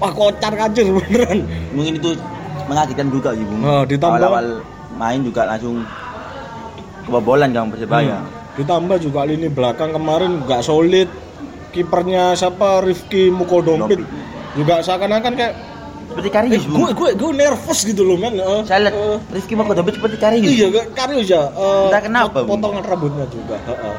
[0.00, 1.44] wah kocar kacir beneran.
[1.70, 2.16] mungkin itu
[2.64, 4.46] mengagetkan juga sih bung Oh, ditambah- awal-awal
[4.94, 5.84] main juga langsung
[7.02, 8.40] kebobolan yang persebaya Hmm.
[8.54, 11.08] Ditambah juga lini belakang kemarin nggak solid.
[11.70, 14.04] Kipernya siapa Rifki Mukodompit
[14.52, 15.54] juga seakan-akan kayak
[16.12, 18.36] seperti eh, Karius gue bung gue gue nervous gitu loh men.
[18.36, 21.42] Eh, saya lihat eh, Rifki Mokodompit seperti Karius Iya, Karius ya.
[21.48, 22.60] eh, Entah kenapa, Bung.
[22.60, 23.56] Potongan rambutnya juga.
[23.64, 23.96] heeh.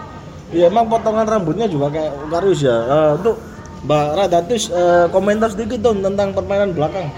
[0.54, 2.78] Iya, emang potongan rambutnya juga kayak Karius ya.
[2.78, 3.36] Eh, untuk
[3.84, 7.10] Mbak Radatus eh, komentar sedikit dong tentang permainan belakang.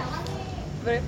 [0.82, 1.02] Ber- eh,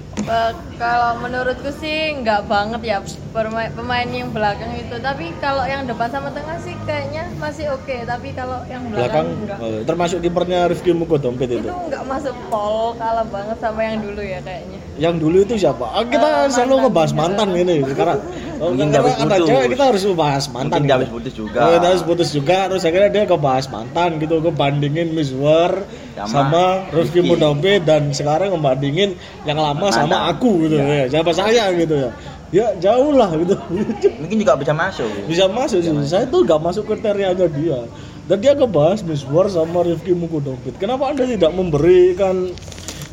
[0.77, 2.97] kalau menurutku sih nggak banget ya
[3.29, 7.95] perma- pemain yang belakang itu tapi kalau yang depan sama tengah sih kayaknya masih oke
[8.03, 11.69] tapi kalau yang Belakang belakang, enggak eh, termasuk kipernya Rifki Muko dompet itu itu.
[11.69, 15.85] nggak masuk pol kalah banget sama yang dulu ya kayaknya Yang dulu itu siapa?
[15.87, 16.81] Ah, kita Eh, selalu mantan.
[16.83, 18.15] ngebahas mantan ini karena
[18.57, 19.45] Mungkin karena ada putus.
[19.45, 20.65] cewek kita harus membahas mantan.
[20.73, 20.95] Mungkin gitu.
[20.97, 21.59] habis putus juga.
[21.61, 25.85] Oh, dia habis putus juga terus akhirnya dia ngebahas mantan gitu, ngebandingin Miss War
[26.17, 27.21] Sama sama, Rifki.
[27.21, 29.13] Mudobe dan sekarang ngebandingin
[29.45, 30.31] yang lama sama Mantan.
[30.35, 31.05] aku gitu ya.
[31.11, 32.09] Siapa saya gitu ya.
[32.47, 33.59] Ya jauh lah gitu.
[34.23, 35.09] Mungkin juga bisa masuk.
[35.27, 35.91] bisa masuk sih.
[36.07, 37.83] Saya tuh gak masuk kriterianya dia.
[38.27, 40.75] Dan dia ngebahas Miss War sama Rifki Mukodompit.
[40.79, 42.51] Kenapa Anda tidak memberikan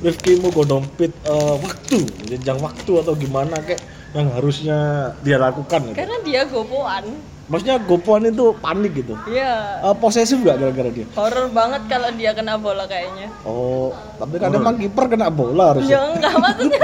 [0.02, 3.82] Rifki Mukodompit eh, waktu, jenjang waktu atau gimana kayak
[4.14, 4.78] yang harusnya
[5.26, 5.98] dia lakukan gitu.
[5.98, 7.02] karena dia gopoan
[7.44, 9.14] Maksudnya Gopuan itu panik gitu.
[9.26, 11.04] ya Eh, posesif gak gara-gara dia?
[11.12, 15.68] horor banget kalau dia kena bola kayaknya Oh, tapi kan emang kiper kena bola ya
[15.70, 15.98] harusnya.
[16.10, 16.80] enggak maksudnya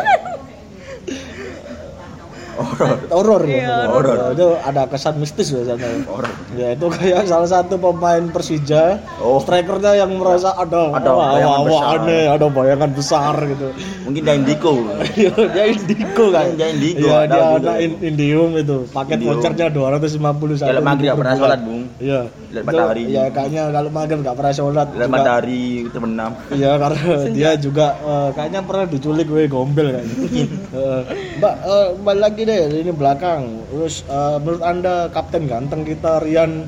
[2.61, 2.99] Horor.
[3.09, 3.87] Horor ya.
[3.87, 4.17] Horor.
[4.17, 6.05] Ya, Itu ada kesan mistis biasanya.
[6.05, 6.33] Horor.
[6.53, 9.41] Ya itu kayak salah satu pemain Persija, Oh.
[9.41, 11.99] strikernya yang merasa ada Ada wah, bayangan wah, wah, besar.
[11.99, 13.67] aneh, ada bayangan besar gitu.
[14.05, 14.75] Mungkin dia Indigo.
[15.13, 16.47] Iya, dia indigo kan.
[16.55, 18.89] Dia indigo, ada dia anak in- indium itu.
[18.89, 19.37] Paket Indium.
[19.37, 21.83] vouchernya 250 Kalau maghrib nggak pernah sholat, Bung.
[21.99, 22.21] Iya.
[22.51, 23.03] Lihat matahari.
[23.07, 24.89] Iya, kayaknya kalau maghrib nggak pernah sholat.
[24.91, 26.31] Lihat matahari terbenam.
[26.51, 30.17] Iya karena dia juga eh, kayaknya pernah diculik gue gombel kayaknya.
[30.71, 31.01] Eh,
[31.37, 33.63] Mbak, eh, balik lagi deh ini belakang.
[33.71, 36.67] Terus eh, menurut anda kapten ganteng kita Rian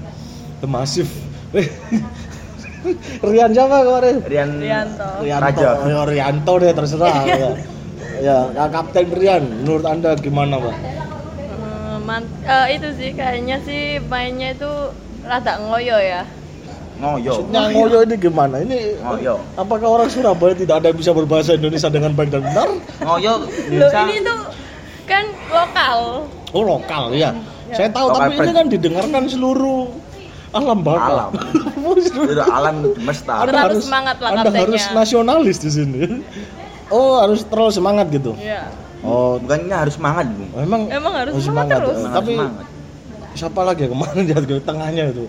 [0.63, 1.11] The Massive.
[3.23, 4.17] Rian siapa kemarin?
[4.27, 5.47] Rian Rianto Rianto.
[5.47, 5.71] Raja.
[5.87, 7.15] Ya, Rianto deh terserah.
[7.27, 7.51] ya.
[8.27, 9.43] ya, ya, kapten Rian.
[9.67, 10.75] Menurut anda gimana, Mbak?
[10.75, 14.71] Eh, man- eh, itu sih kayaknya sih mainnya itu
[15.23, 16.23] rada ngoyo ya
[17.03, 17.33] ngoyo.
[17.35, 18.55] Maksudnya ngoyo ini gimana?
[18.63, 19.35] Ini Ngoyo.
[19.59, 22.69] apakah orang Surabaya tidak ada yang bisa berbahasa Indonesia dengan baik dan benar?
[23.03, 23.33] Ngoyo
[23.75, 24.39] Loh ini tuh
[25.05, 25.99] kan lokal
[26.53, 27.33] Oh lokal ya.
[27.73, 28.55] Saya tahu Lokal tapi ini friend.
[28.55, 29.89] kan didengarkan seluruh
[30.53, 31.09] alam baka.
[31.09, 31.31] Alam.
[31.97, 33.33] Itu alam semesta.
[33.41, 36.01] Anda harus semangat lah Anda harus nasionalis di sini.
[36.93, 38.37] Oh harus terlalu semangat gitu.
[38.37, 38.69] Iya
[39.03, 40.51] Oh Bukannya harus semangat, Bung.
[40.55, 41.91] emang Emang harus semangat terus.
[41.91, 41.99] ya.
[41.99, 42.67] Emang Tapi harus semangat.
[43.33, 45.25] siapa lagi ya kemarin di di tengahnya itu?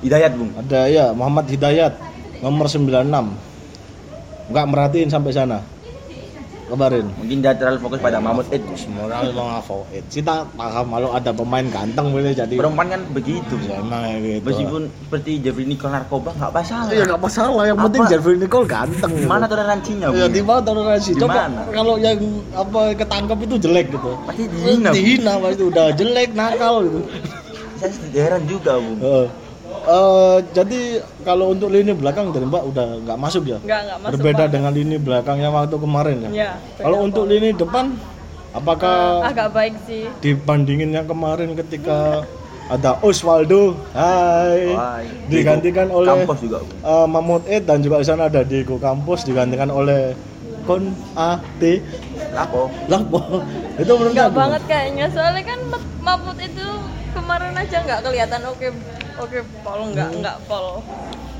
[0.00, 0.50] Hidayat, Bung.
[0.56, 1.92] Ada ya Muhammad Hidayat
[2.40, 3.12] nomor 96.
[4.48, 5.58] Enggak merhatiin sampai sana.
[6.72, 7.04] Kemarin.
[7.20, 8.64] Mungkin dia terlalu fokus pada Mahmud Ed.
[8.80, 10.00] Semua orang memang favorit.
[10.08, 12.56] Kita paham kalau ada pemain ganteng boleh jadi.
[12.56, 13.60] Perempuan kan begitu.
[13.68, 14.48] Ya, emang gitu.
[14.48, 16.88] Meskipun seperti Jeffrey Nicole narkoba nggak masalah.
[16.88, 18.10] Iya nggak masalah, yang penting Apa?
[18.16, 19.12] Jeffrey Nicole ganteng.
[19.28, 20.32] Mana toleransinya, Ya Bung?
[20.32, 21.10] di mana toleransi?
[21.20, 22.18] Coba kalau yang
[22.56, 24.10] apa ketangkep itu jelek gitu.
[24.24, 24.90] Pasti dihina.
[24.96, 27.00] Dihina pasti udah jelek nakal gitu.
[27.76, 28.96] Saya heran juga, Bung.
[28.96, 29.26] Heeh.
[29.82, 30.80] Eh, jadi
[31.22, 33.58] kalau untuk lini belakang dari Mbak udah nggak masuk ya?
[33.58, 34.12] Enggak, enggak masuk.
[34.14, 34.50] Berbeda Pak.
[34.54, 36.30] dengan lini belakangnya waktu kemarin ya.
[36.30, 36.50] Iya.
[36.78, 37.98] Kalau untuk lini depan
[38.52, 40.06] apakah agak baik sih.
[40.20, 42.22] dibandingin yang kemarin ketika
[42.70, 48.06] ada Osvaldo, hai, Wah, digantikan Diego oleh Campos juga, eh, Mahmud Ed dan juga di
[48.06, 50.14] sana ada Diego Campos digantikan oleh
[50.62, 51.82] Kon A T
[52.30, 52.70] Lapo.
[52.86, 53.18] Lapo.
[53.82, 54.38] Itu menurut Enggak aku.
[54.38, 56.66] banget kayaknya soalnya kan Ma- Mahfud itu
[57.12, 58.68] kemarin aja nggak kelihatan oke
[59.14, 60.20] oke pol nggak Hmm.
[60.20, 60.66] nggak pol.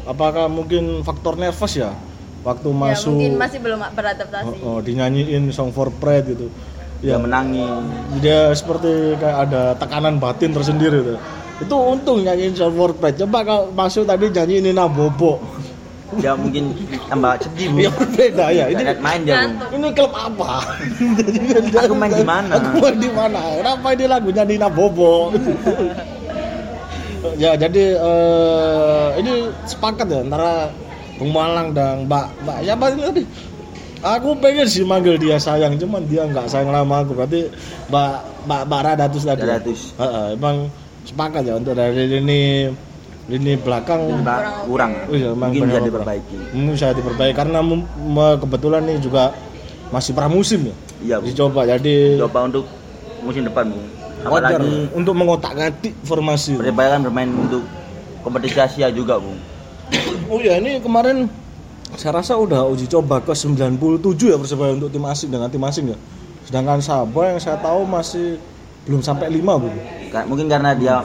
[0.02, 1.94] Apakah mungkin faktor nervous ya
[2.42, 4.46] waktu Ya masuk mungkin masih belum beradaptasi.
[4.58, 6.50] oh, oh, dinyanyiin Song for Pride gitu.
[6.98, 7.66] Dia Ya, menangis.
[8.18, 11.18] dia seperti kayak ada tekanan batin tersendiri tuh.
[11.58, 13.14] Itu untung nyanyiin Song for Pride.
[13.16, 15.38] Coba kalau masuk tadi nyanyiin Nina Bobo.
[16.12, 16.76] Dia mungkin
[17.08, 17.72] tambah sedih.
[17.78, 18.68] Ya berbeda ya.
[18.68, 20.60] Ini main dia, ini klub apa?
[21.78, 22.52] Aku main di mana?
[22.52, 23.40] Aku main di mana?
[23.56, 25.32] Kenapa ini lagunya Nina Bobo?
[27.38, 29.32] Ya jadi eh, ini
[29.66, 30.70] sepakat ya antara
[31.22, 33.24] Bung Malang dan Mbak Mbak siapa ini tadi?
[34.02, 37.14] Aku pengen sih manggil dia sayang, cuman dia nggak sayang lama aku.
[37.14, 37.46] Berarti
[37.86, 38.12] Mbak
[38.50, 39.46] Mbak Mbak Radatus tadi.
[39.46, 39.54] ya?
[39.54, 39.80] Radatus.
[39.94, 40.56] Heeh, emang
[41.06, 42.66] sepakat ya untuk dari lini
[43.30, 44.92] lini belakang Mbak, kurang.
[45.06, 46.36] Oh iya, emang Mungkin bisa diperbaiki.
[46.50, 47.62] Hmm, bisa diperbaiki karena
[48.42, 49.30] kebetulan nih juga
[49.94, 50.74] masih pramusim ya.
[51.02, 51.16] Iya.
[51.22, 52.66] Dicoba jadi Coba untuk
[53.22, 53.86] musim depan, Bung.
[54.24, 56.54] Wajar Apalagi untuk mengotak-atik formasi.
[56.54, 57.62] Persebaya kan bermain untuk
[58.20, 59.38] kompetisi Asia juga, Bung.
[60.26, 61.28] Oh ya ini kemarin
[61.92, 63.76] saya rasa udah uji coba ke 97
[64.24, 65.98] ya Persebaya untuk tim asing dengan tim asing ya.
[66.42, 68.40] Sedangkan Sabah yang saya tahu masih
[68.82, 69.68] belum sampai 5 Bu.
[70.08, 71.04] Ka- Mungkin karena dia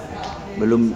[0.56, 0.96] belum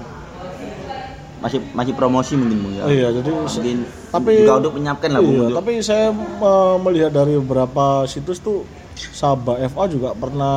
[1.42, 2.84] masih masih promosi mungkin, Bung ya.
[2.86, 5.36] Oh iya, jadi Mungkin tapi- juga untuk menyiapkan lah, Bung.
[5.36, 8.62] Iya, tapi saya eh, melihat dari beberapa situs tuh
[8.96, 10.56] Sabah FA juga pernah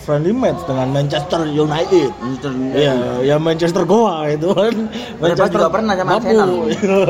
[0.00, 2.10] friendly match dengan Manchester United.
[2.20, 4.74] Manchester Iya, ya Manchester Goa itu kan.
[5.20, 6.28] Persebaya juga pernah sama Bapu.
[6.28, 6.50] Arsenal.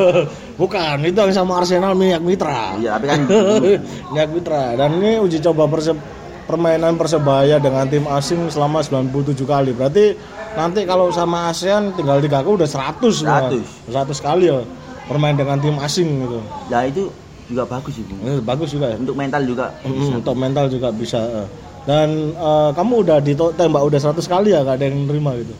[0.61, 2.79] Bukan, itu yang sama Arsenal minyak mitra.
[2.79, 3.21] Iya, tapi kan
[4.14, 4.62] minyak mitra.
[4.75, 5.99] Dan ini uji coba perse-
[6.47, 9.71] permainan Persebaya dengan tim asing selama 97 kali.
[9.75, 10.14] Berarti
[10.55, 13.51] nanti kalau sama ASEAN tinggal tiga aku udah 100 semua.
[13.51, 13.90] 100.
[13.90, 14.62] 100 kali ya
[15.07, 16.42] bermain dengan tim asing gitu.
[16.66, 17.07] ya itu
[17.47, 18.19] juga bagus sih, Bung.
[18.21, 18.97] Ini bagus juga ya.
[18.97, 21.21] Untuk mental juga Mm, untuk mental juga bisa.
[21.23, 21.47] eh.
[21.87, 25.55] Dan eh, kamu udah ditembak udah 100 kali ya gak ada yang nerima gitu.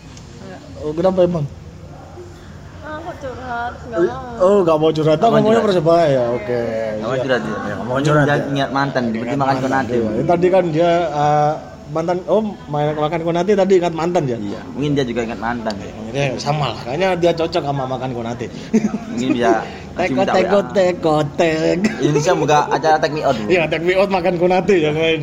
[0.83, 1.47] Oh, kenapa emang?
[2.83, 3.73] Ah, kok curhat?
[3.81, 4.43] Enggak mau.
[4.45, 6.25] Oh, gak mau curhat, mau ngomongnya persebaya ya.
[6.33, 6.61] Oke.
[6.97, 7.23] Kamu Iya.
[7.23, 7.75] curhat ya.
[7.81, 8.45] mau curhat dia ya.
[8.49, 9.57] ingat mantan, seperti makan.
[9.87, 10.11] Iya.
[10.13, 11.53] Ini Tadi kan dia eh,
[11.93, 14.39] mantan oh main makan konate tadi ingat mantan ya.
[14.39, 15.75] Iya, mungkin dia juga ingat mantan.
[16.13, 18.47] Ini sama lah, kayaknya dia cocok sama makan konate.
[19.13, 19.61] Mungkin bisa
[19.97, 21.81] Teko minta teko teko tek.
[22.05, 23.33] Indonesia buka acara take me out.
[23.49, 25.21] Iya, take me out makan konate yang lain.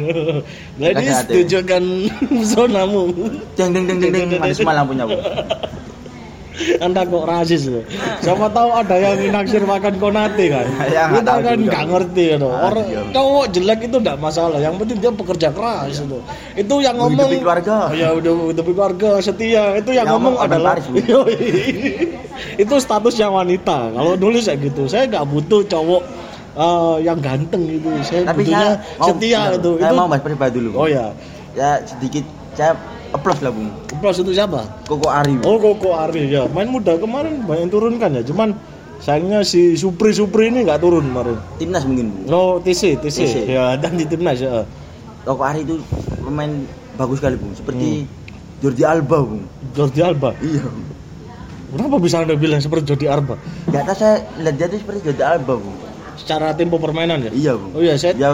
[0.82, 1.84] Ladies, tunjukkan
[2.58, 3.14] zonamu.
[3.54, 5.14] Deng deng deng deng deng mati semua lampunya, Bu.
[6.78, 7.82] Anda kok rasis loh.
[8.22, 10.68] Siapa tahu ada yang naksir makan konate kan.
[10.94, 13.02] Ya, Kita kan nggak ngerti ya Ah, Orang iya.
[13.10, 14.62] cowok jelek itu enggak masalah.
[14.62, 16.20] Yang penting dia pekerja keras itu.
[16.54, 17.78] Itu yang ngomong Menghidupi keluarga.
[17.98, 19.64] Ya udah hidupi keluarga setia.
[19.82, 20.74] Itu yang, Yang ngomong ngomong adalah
[22.64, 23.90] itu statusnya wanita.
[23.90, 26.02] Kalau nulis kayak gitu, saya nggak butuh cowok
[26.58, 27.90] eh, yang ganteng gitu.
[28.06, 29.72] Saya Tapi butuhnya saya mau, setia itu.
[29.82, 30.70] Saya itu mau bahas Persebaya dulu.
[30.78, 31.06] Oh ya.
[31.58, 32.78] Ya sedikit saya
[33.14, 33.70] applause lah, Bung.
[33.96, 34.66] Plus itu siapa?
[34.84, 35.40] Koko Ari.
[35.42, 38.58] Oh Koko Ari ya main muda kemarin banyak turunkan ya cuman
[38.98, 42.20] sayangnya si Supri Supri ini nggak turun kemarin Timnas mungkin, Bu.
[42.28, 43.36] oh TC TC, TC.
[43.48, 44.64] ya dan di timnas ya
[45.22, 45.80] Koko Ari itu
[46.20, 46.52] pemain
[46.94, 47.52] bagus sekali, Bung.
[47.52, 47.60] Hmm.
[47.60, 47.88] Seperti
[48.60, 49.44] Jordi Alba, Bung.
[49.72, 50.64] Jordi Alba Iya.
[51.70, 53.36] kenapa bisa anda bilang seperti Jordi Alba
[53.68, 55.76] Gak tahu saya lihat dia seperti Jordi Alba, Bung.
[56.14, 57.72] secara tempo permainan ya Iya, Bung.
[57.74, 58.32] oh iya saya Dia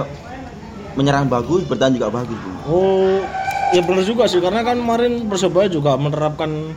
[0.92, 2.58] menyerang bagus, bertahan juga bagus, Bung.
[2.68, 3.20] oh
[3.70, 6.74] ya benar juga sih karena kan kemarin persebaya juga menerapkan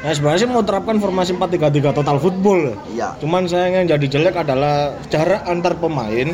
[0.00, 2.76] ya sebenarnya sih mau terapkan formasi 4-3-3 total football ya.
[2.88, 3.08] Iya.
[3.20, 4.76] Cuman sayangnya yang jadi jelek adalah
[5.06, 6.28] jarak antar pemain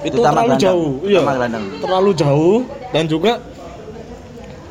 [0.00, 0.62] itu Terutama terlalu gelandang.
[0.62, 0.92] jauh.
[1.02, 1.20] Iya.
[1.20, 1.64] Gelandang.
[1.78, 2.58] Terlalu jauh
[2.90, 3.32] dan juga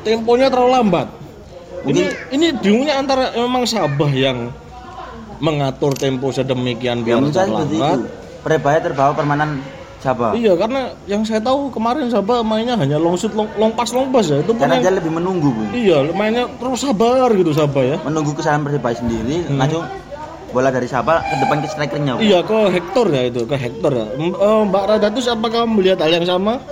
[0.01, 1.07] temponya terlalu lambat.
[1.79, 4.51] Mungkin- ini ini bingungnya antara memang Sabah yang
[5.39, 7.55] mengatur tempo sedemikian Ya biar saya itu.
[7.75, 7.99] lambat.
[8.39, 9.59] Persebaya terbawa permainan
[9.99, 10.31] Sabah.
[10.31, 14.07] Iya, karena yang saya tahu kemarin Sabah mainnya hanya long shoot, long, long pass, long
[14.09, 14.39] pass ya.
[14.39, 15.69] Itu pun Karena yang- dia lebih menunggu, Bung.
[15.69, 17.97] Iya, mainnya terus sabar gitu Sabah ya.
[18.01, 19.59] Menunggu kesalahan Persebaya sendiri, Hmm.
[19.59, 19.83] langsung
[20.49, 22.13] bola dari Sabah ke depan ke strikernya.
[22.15, 22.23] Bung.
[22.23, 24.05] Iya ke Hector ya itu ke Hector ya.
[24.15, 24.31] Eh,
[24.65, 26.63] Mbak Radatus apakah melihat hal yang sama?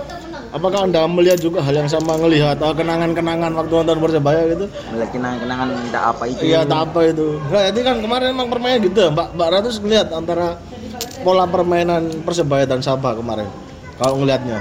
[0.48, 4.64] Apakah anda melihat juga hal yang sama ngelihat eh, kenangan-kenangan waktu nonton persebaya gitu?
[4.96, 6.40] Melihat kenangan-kenangan tidak apa itu.
[6.40, 7.26] Iya tak apa itu.
[7.52, 10.56] Nah itu kan kemarin emang permainan gitu Mbak Mbak Ratus ngelihat antara
[11.20, 13.44] pola permainan persebaya dan Sabah kemarin.
[14.00, 14.56] Kalau ngelihatnya.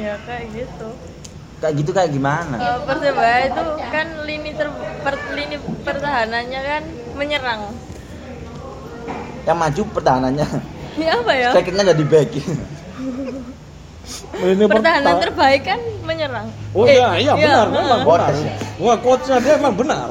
[0.00, 0.88] Ya kayak gitu.
[1.60, 2.54] Kayak gitu kayak gimana?
[2.56, 3.62] Eh, Persebaya itu
[3.92, 4.68] kan lini ter
[5.04, 6.82] per- lini pertahanannya kan
[7.20, 7.60] menyerang.
[9.44, 10.46] Yang maju pertahanannya.
[10.96, 11.50] Ya apa ya?
[11.52, 12.30] Strikernya jadi back.
[14.34, 16.46] Ini Pertahanan perta- terbaik kan menyerang.
[16.72, 18.32] Oh Eh, iya, iya benar, memang benar.
[18.32, 18.54] Ya?
[18.80, 20.08] Wah, quotesnya dia emang benar.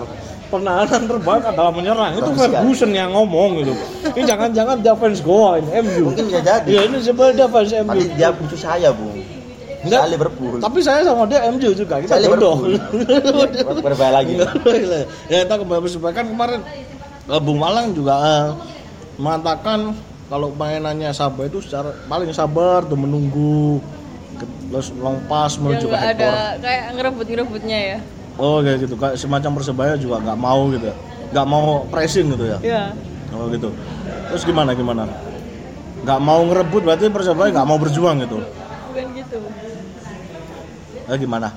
[0.47, 2.11] Pertahanan terbaik adalah menyerang.
[2.15, 2.29] Itu.
[2.31, 3.73] Ferguson yang ngomong gitu.
[4.15, 6.13] Ini jangan-jangan dia fans Goa ini MU.
[6.13, 6.67] Mungkin bisa jadi.
[6.69, 7.89] Iya, ini sebenarnya dia fans MU.
[7.89, 9.17] Tapi dia musuh saya, Bung.
[9.83, 10.01] Enggak.
[10.01, 10.55] Saya Liverpool.
[10.57, 11.95] Tapi saya sama dia MU juga.
[11.99, 12.55] Kita Saya jodoh.
[12.63, 13.81] Liverpool.
[13.85, 14.33] Berbahaya lagi.
[15.27, 16.59] ya kita kembali kan kemarin
[17.43, 18.45] Bung Malang juga eh,
[19.19, 19.91] mengatakan
[20.27, 23.79] kalau mainannya Sabah itu secara paling sabar tuh menunggu
[24.35, 26.27] ke- terus long pass Ya menuju ke nggak Hector.
[26.27, 27.97] ada kayak ngerebut-ngerebutnya ya.
[28.37, 30.95] Oh kayak gitu, kayak semacam persebaya juga nggak mau gitu ya,
[31.31, 32.57] nggak mau pressing gitu ya.
[32.61, 32.83] Iya.
[33.31, 33.69] Oh gitu.
[34.27, 35.07] Terus gimana gimana?
[35.97, 38.37] Nggak mau ngerebut berarti persebaya nggak mau berjuang gitu.
[38.85, 39.39] Bukan gitu.
[41.07, 41.49] Eh gimana?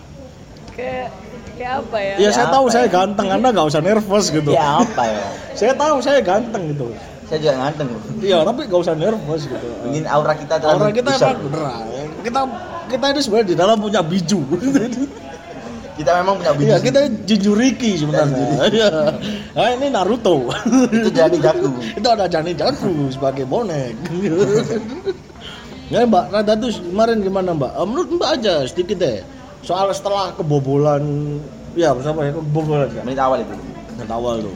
[0.73, 1.11] Kayak
[1.53, 2.15] kayak apa ya?
[2.17, 2.93] Iya Ya, saya tahu apa saya ya?
[2.93, 4.51] ganteng, anda nggak usah nervous gitu.
[4.51, 5.21] Ya apa ya?
[5.61, 6.89] Saya tahu saya ganteng gitu.
[7.31, 7.89] Saya juga nganteng.
[8.19, 9.69] Iya tapi nggak usah nervous gitu.
[9.87, 11.31] Mungkin aura kita terlalu Orang kita besar.
[11.31, 11.87] emang beneran.
[12.27, 12.41] Kita
[12.91, 14.41] kita ini sebenarnya di dalam punya biju.
[16.01, 16.65] Kita memang punya biji.
[16.73, 18.41] Iya kita Jinjuriki sebenarnya.
[18.73, 18.91] Iya.
[19.53, 20.49] Nah ini Naruto.
[20.89, 21.77] Itu jadi jago.
[21.77, 21.77] Bung.
[21.85, 23.95] itu ada Jani Jaku sebagai bonek.
[25.93, 27.73] ya Mbak Rada tuh kemarin gimana Mbak?
[27.77, 29.21] Eh, Menurut Mbak aja sedikit deh.
[29.61, 31.05] Soal setelah kebobolan,
[31.77, 33.05] ya bersama ya kebobolan ya.
[33.05, 33.53] Menit awal itu.
[33.93, 34.55] Menit awal tuh.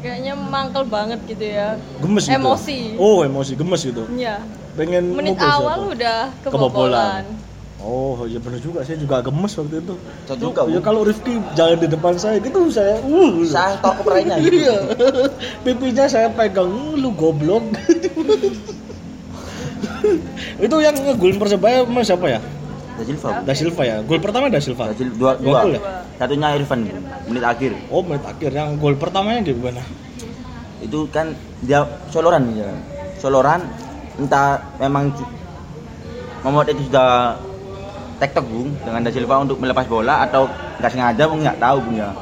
[0.00, 1.76] Kayaknya mangkel banget gitu ya.
[2.00, 2.36] Gemes gitu.
[2.36, 2.78] Emosi.
[2.96, 4.02] Oh emosi gemes gitu.
[4.10, 4.40] Iya.
[4.74, 5.60] Pengen Menit mukul siapa?
[5.60, 7.24] awal udah Kebobolan.
[7.24, 7.24] kebobolan.
[7.80, 9.94] Oh iya benar juga saya juga gemes waktu itu.
[10.28, 13.32] Saya Tuh, juga, ya kalau Rifki jalan di depan saya gitu saya uh.
[13.48, 14.52] Saya tokep lainnya gitu.
[14.60, 14.76] Iya.
[15.64, 17.64] Pipinya saya pegang, "Uh, lu goblok.
[20.60, 22.40] itu yang ngegulin Persebaya emang siapa ya?
[23.00, 23.28] Da Silva.
[23.40, 23.96] Da Silva ya.
[24.04, 24.92] Gol pertama Da Silva.
[24.92, 25.60] Da Silva dua, Dua dua.
[25.64, 25.80] gol ya?
[26.20, 26.80] Satunya Irfan
[27.24, 27.72] menit akhir.
[27.88, 29.80] Oh, menit akhir yang gol pertamanya gimana?
[30.84, 31.32] Itu kan
[31.64, 31.80] dia
[32.12, 32.68] soloran ya.
[33.16, 33.64] Soloran
[34.20, 35.08] entah memang
[36.40, 37.36] Momot itu sudah
[38.16, 40.48] tektok Bung dengan Da Silva untuk melepas bola atau
[40.80, 42.12] nggak sengaja Bung nggak tahu Bung ya.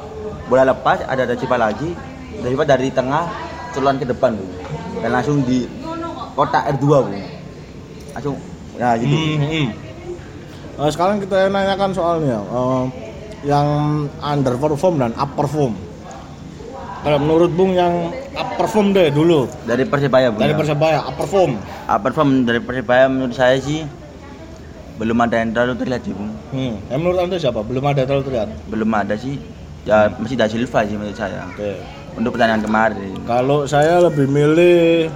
[0.46, 1.90] Bola lepas ada Da Silva lagi.
[2.38, 3.26] Da Silva dari tengah
[3.74, 4.50] soloran ke depan Bung.
[5.02, 5.66] Dan langsung di
[6.34, 7.14] kotak R2 Bung.
[8.14, 8.34] Langsung
[8.78, 9.10] ya gitu.
[9.10, 9.66] Hmm, hmm.
[10.78, 12.82] Eh, sekarang kita nanyakan soalnya eh,
[13.42, 13.66] yang
[14.22, 15.74] underperform dan upperform.
[16.98, 20.42] Kalau menurut Bung yang upperform deh dulu Dari Persebaya Bung.
[20.42, 20.58] dari ya.
[20.58, 21.52] Persebaya upperform.
[21.86, 23.86] Perform dari Persebaya menurut saya sih
[24.98, 26.30] belum ada yang terlalu terlihat sih Bung.
[26.50, 26.74] Hmm.
[26.90, 27.60] Yang menurut anda siapa?
[27.62, 28.48] Belum ada terlalu terlihat.
[28.66, 29.38] Belum ada sih.
[29.86, 31.46] Ya masih Da Silva sih menurut saya.
[31.54, 31.78] Oke.
[32.18, 33.14] Untuk pertandingan kemarin.
[33.26, 35.06] Kalau saya lebih milih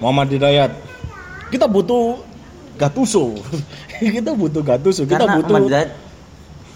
[0.00, 0.72] Muhammad Hidayat.
[1.52, 2.24] Kita butuh
[2.80, 3.36] Gattuso.
[3.98, 5.02] Kita butuh Gattuso.
[5.04, 5.90] Kita Karena butuh Ahmad Zahid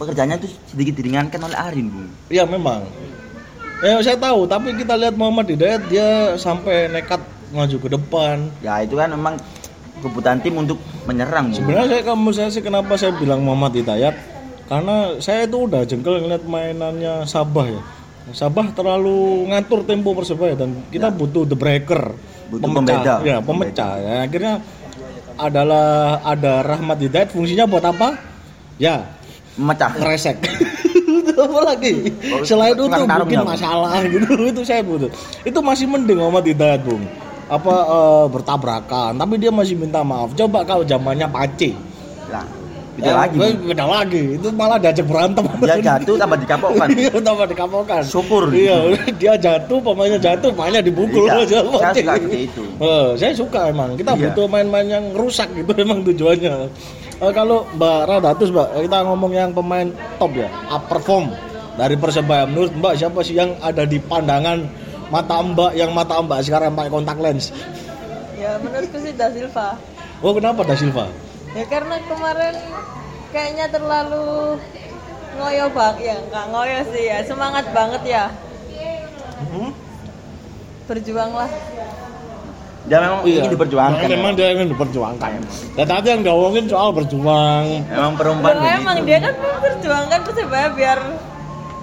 [0.03, 2.11] pekerjaannya tuh sedikit diringankan oleh Arin Bung.
[2.27, 2.83] Iya memang.
[3.83, 8.51] Ya saya tahu, tapi kita lihat Muhammad Hidayat dia sampai nekat maju ke depan.
[8.63, 9.39] Ya itu kan memang
[10.03, 11.59] kebutuhan tim untuk menyerang Bung.
[11.63, 14.15] Sebenarnya saya kamu saya sih kenapa saya bilang Muhammad Hidayat
[14.67, 17.83] karena saya itu udah jengkel ngeliat mainannya Sabah ya.
[18.31, 22.15] Sabah terlalu ngatur tempo Persebaya dan kita butuh the breaker,
[22.55, 23.19] Butuh pembeda.
[23.27, 23.99] Ya, pemecah.
[23.99, 24.63] Ya, akhirnya
[25.43, 28.15] adalah ada Rahmat Hidayat fungsinya buat apa?
[28.79, 29.11] Ya,
[29.59, 29.91] memecah.
[31.23, 32.13] Itu apa lagi?
[32.35, 35.09] Oh, Selain itu bikin ya, masalah gitu, itu saya butuh.
[35.47, 37.05] Itu masih mending Muhammad Hidayat, Bung.
[37.49, 40.33] Apa eh, bertabrakan, tapi dia masih minta maaf.
[40.37, 41.73] Coba kalau zamannya Pace.
[42.33, 42.45] Lah,
[43.03, 43.37] beda Ya, lagi.
[43.67, 44.23] Beda lagi.
[44.39, 45.45] Itu malah diajak berantem.
[45.59, 46.89] Dia jatuh tambah dikapokkan.
[47.03, 48.03] Iya, tambah dikapokan.
[48.07, 48.43] Syukur.
[48.55, 48.77] Iya,
[49.19, 52.63] dia jatuh, pemainnya jatuh, pemainnya dibukul Iya, saya suka itu.
[52.79, 53.99] Eh, saya suka emang.
[53.99, 54.31] Kita Iya.
[54.31, 56.55] butuh main-main yang rusak gitu emang tujuannya.
[57.19, 61.35] Eh, kalau Mbak Radatus, Mbak, kita ngomong yang pemain top ya, up perform
[61.75, 62.47] dari Persebaya.
[62.47, 64.63] Menurut Mbak siapa sih yang ada di pandangan
[65.09, 67.51] mata Mbak yang mata Mbak sekarang pakai kontak lens?
[68.35, 69.79] Ya menurutku sih Da Silva.
[70.19, 71.07] Oh, kenapa Da Silva?
[71.53, 72.55] Ya karena kemarin
[73.29, 74.57] kayaknya terlalu
[75.37, 78.25] ngoyo bang, ya nggak ngoyo sih ya, semangat banget ya.
[79.53, 79.71] Hmm?
[80.89, 81.51] Berjuanglah.
[82.83, 84.03] Dia memang ingin diperjuangkan.
[84.03, 84.17] ya.
[84.17, 85.31] Memang dia ingin diperjuangkan.
[85.79, 87.65] Dan tadi yang ngomongin soal berjuang.
[87.87, 90.99] Memang perempuan Loh, emang dia kan memperjuangkan persebaya biar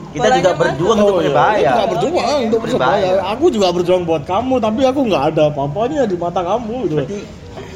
[0.10, 1.22] Kita bolanya juga berjuang Oh, untuk iya.
[1.22, 1.70] Persebaya.
[1.70, 3.10] Kita juga berjuang untuk Persebaya.
[3.38, 6.96] Aku juga berjuang buat kamu, tapi aku nggak ada apa-apanya di mata kamu gitu.
[6.98, 7.20] Berarti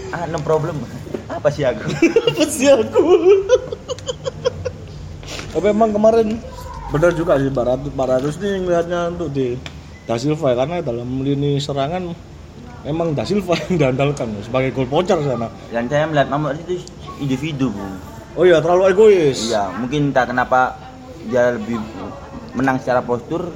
[0.09, 0.75] ah, no problem.
[1.33, 1.83] Apa sih aku?
[2.33, 3.03] Apa sih aku?
[5.53, 6.37] Tapi emang kemarin
[6.89, 9.57] benar juga sih Mbak Ratu, Mbak Ratus nih ngeliatnya untuk di
[10.03, 12.13] Da Silva ya, karena dalam lini serangan
[12.85, 15.49] emang Da Silva yang diandalkan sebagai gol pocher sana.
[15.69, 16.81] Dan saya melihat Mahmud itu
[17.21, 17.93] individu, Bung.
[18.33, 19.45] Oh iya terlalu egois.
[19.45, 20.73] Iya, mungkin entah kenapa
[21.29, 21.77] dia lebih
[22.57, 23.53] menang secara postur.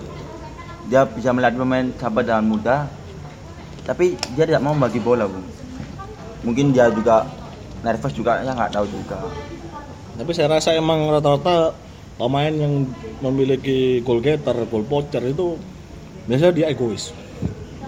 [0.87, 2.79] Dia bisa melihat pemain sahabat dengan mudah.
[3.83, 5.45] Tapi dia tidak mau bagi bola, Bung.
[6.45, 7.25] Mungkin dia juga
[7.87, 9.17] nervous juga, ya nggak tahu juga.
[10.17, 11.71] Tapi saya rasa emang rata-rata
[12.19, 12.83] pemain yang
[13.23, 15.55] memiliki goal getter, goal pocher itu
[16.27, 17.15] biasanya dia egois.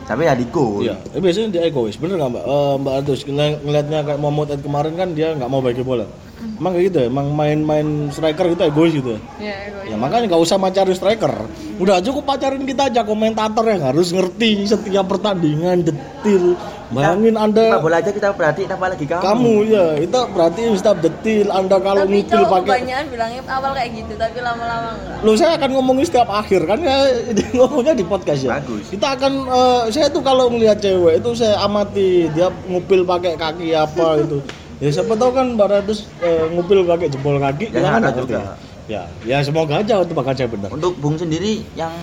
[0.08, 0.82] Tapi ya di gol.
[0.82, 2.00] Iya, eh, biasanya dia egois.
[2.00, 2.44] Bener nggak Mbak?
[2.48, 2.96] Eh, Mbak
[3.30, 6.08] ngel- ngelihatnya kayak Muhammad Ed kemarin kan dia nggak mau bagi bola.
[6.40, 7.06] Emang kayak gitu ya?
[7.12, 9.22] Emang main-main striker itu egois gitu ya?
[9.40, 9.88] Ya, egois.
[9.92, 11.34] Ya makanya nggak usah pacarin striker.
[11.80, 16.56] Udah cukup pacarin kita aja komentator yang harus ngerti setiap pertandingan detil.
[16.90, 19.22] Bayangin Kita Anda bola aja kita perhatiin apalagi kamu.
[19.22, 23.72] kamu ya, kita berarti setiap detil Anda kalau tapi ngupil cowok pakai kebanyakan bilangnya awal
[23.78, 25.22] kayak gitu, tapi lama-lama enggak.
[25.22, 26.98] Loh saya akan ngomongin setiap akhir kan ya
[27.62, 28.58] ngomongnya di podcast ya.
[28.58, 28.90] Bagus.
[28.90, 33.70] Kita akan eh, saya tuh kalau melihat cewek itu saya amati dia ngupil pakai kaki
[33.78, 34.42] apa itu.
[34.80, 38.56] Ya siapa tahu kan Mbak Ratus eh, ngupil pakai jempol kaki Ya, kan ada juga.
[38.90, 40.74] Ya, ya semoga aja untuk bakal saya benar.
[40.74, 41.94] Untuk Bung sendiri yang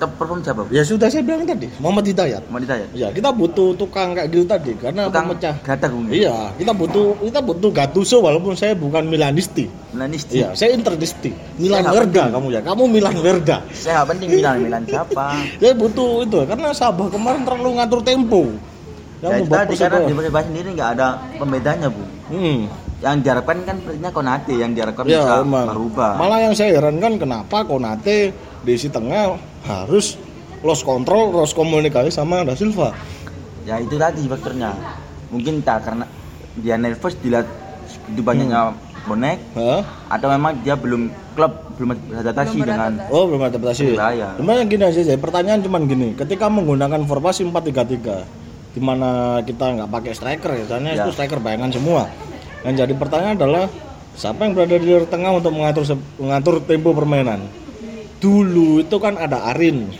[0.00, 0.66] perform siapa?
[0.68, 2.42] Ya sudah saya bilang tadi, Muhammad Hidayat.
[2.52, 2.86] Mau ditanya?
[2.92, 5.54] Ya, kita butuh tukang kayak gitu tadi karena Tukang pemecah.
[5.64, 5.90] gatak.
[6.10, 9.70] Iya, kita butuh kita butuh Gattuso walaupun saya bukan Milanisti.
[9.94, 10.40] Milanisti.
[10.42, 11.32] Iya, saya Interdisti.
[11.56, 12.60] Milan Verda kamu ya.
[12.60, 13.64] Kamu Milan Verda.
[13.72, 15.36] Saya penting Milan, Milan siapa?
[15.60, 18.42] Saya butuh itu karena Sabah kemarin terlalu ngatur tempo.
[19.24, 22.04] Yang Ya, itu tadi karena di Persebaya sendiri nggak ada pembedanya bu.
[22.28, 22.60] Hmm.
[23.00, 25.66] Yang diharapkan kan sepertinya Konate yang diharapkan Ya, bisa emang.
[25.66, 26.12] merubah.
[26.16, 30.20] Malah yang saya heran kan kenapa Konate di si tengah harus
[30.60, 32.92] lost control, lost komunikasi sama Da Silva.
[33.64, 34.76] Ya itu tadi faktornya.
[35.28, 36.04] Mungkin tak karena
[36.54, 37.48] dia nervous dilihat
[38.06, 38.76] itu banyaknya Hmm.
[39.04, 39.80] bonek Hah?
[40.10, 42.92] atau memang dia belum klub belum beradaptasi Belum dengan.
[43.08, 43.92] Oh, belum adaptasi.
[43.92, 44.36] Persebaya.
[44.36, 48.43] Cuman gini aja, pertanyaan cuman gini, ketika menggunakan formasi 4-3-3
[48.74, 49.10] di mana
[49.40, 51.06] kita nggak pakai striker ya, soalnya Ya.
[51.06, 52.10] itu striker bayangan semua.
[52.66, 53.64] Yang jadi pertanyaan adalah
[54.14, 55.82] siapa yang berada di tengah untuk mengatur
[56.16, 57.42] mengatur tempo permainan
[58.18, 59.90] dulu itu kan ada Arin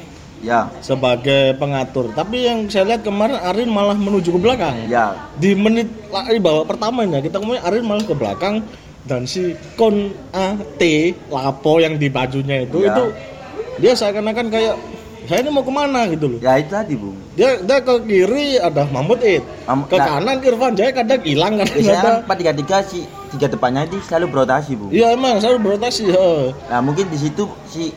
[0.45, 5.17] Ya, sebagai pengatur tapi yang saya lihat kemarin Arin malah menuju ke belakang ya.
[5.35, 8.61] di menit lari babak pertamanya kita ngomongin Arin malah ke belakang
[9.03, 12.93] dan si Kon A T Lapo yang di bajunya itu Ya.
[12.93, 13.05] itu
[13.81, 14.77] dia seakan-akan kayak
[15.25, 17.17] saya ini mau ke mana gitu loh Ya itu tadi, Bung.
[17.33, 20.21] dia dia ke kiri ada Mahmud Id Mam- ke nah.
[20.21, 22.99] kanan Irfan Jaya kadang hilang kadang Biasanya ada kan 4 3 3 si
[23.31, 24.91] tiga depannya itu selalu berotasi, Bung.
[24.91, 26.55] iya emang selalu berotasi heeh.
[26.71, 27.91] Nah, mungkin di situ si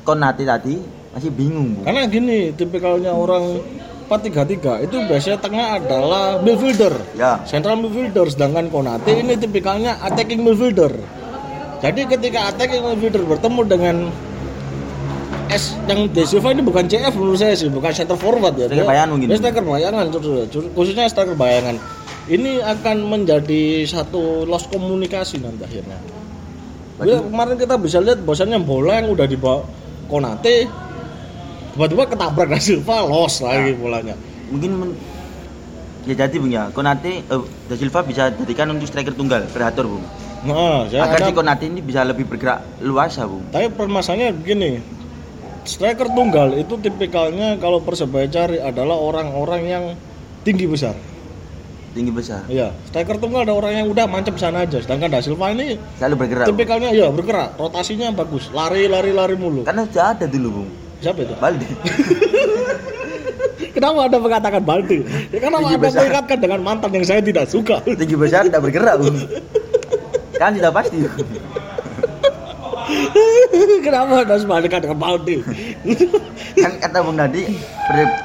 [0.00, 1.84] Konate tadi masih bingung, Bung.
[1.84, 3.60] karena gini tipikalnya orang
[4.08, 7.38] 4-3-3 itu biasanya tengah adalah midfielder Ya.
[7.44, 10.90] central midfielder sedangkan Konate ini tipikalnya attacking midfielder
[11.78, 13.96] jadi ketika attacking midfielder bertemu dengan
[15.50, 18.86] S yang De Silva ini bukan CF menurut saya sih bukan center forward ya Striker
[18.86, 19.26] bayangan mungkin.
[19.26, 20.04] dia striker bayangan
[20.70, 21.76] khususnya striker bayangan
[22.26, 25.98] ini akan menjadi satu loss komunikasi nanti akhirnya
[27.00, 29.64] Ya, kemarin kita bisa lihat bahwasannya bola yang udah dibawa
[30.04, 30.68] Konate
[31.72, 34.12] tiba-tiba ketabrak Da Silva loss lagi bolanya
[34.48, 34.98] Mungkin men-
[36.02, 36.68] ya jadi, Bung ya.
[36.68, 40.04] Konate eh, Da Silva bisa jadikan untuk striker tunggal, kreator, Bung.
[40.42, 43.48] nah ya Agar ada- si Konate ini bisa lebih bergerak luasa, Bung.
[43.48, 44.68] Tapi permasalahannya begini,
[45.64, 49.84] striker tunggal itu tipikalnya kalau persebaya cari adalah orang-orang yang
[50.46, 50.96] tinggi besar.
[51.90, 52.46] Tinggi besar.
[52.46, 54.78] Iya, striker tunggal ada orang yang udah mancep sana aja.
[54.78, 56.46] Sedangkan Da Silva ini Selalu bergerak.
[56.46, 59.66] Tipikalnya ya bergerak, rotasinya bagus, lari lari lari mulu.
[59.66, 60.70] Karena sudah ada dulu, Bung.
[61.02, 61.34] Siapa itu?
[61.40, 61.66] Baldi.
[63.74, 64.98] Kenapa anda mengatakan Baldi?
[65.30, 66.00] Ya, kenapa Tinggi anda besar.
[66.04, 67.80] mengingatkan dengan mantan yang saya tidak suka?
[67.86, 69.16] Tinggi besar tidak bergerak, Bung.
[70.40, 70.96] Kan sudah pasti.
[73.86, 75.40] kenapa anda sebalikan dengan Baldi?
[76.62, 77.44] kan kata Bung Nadi,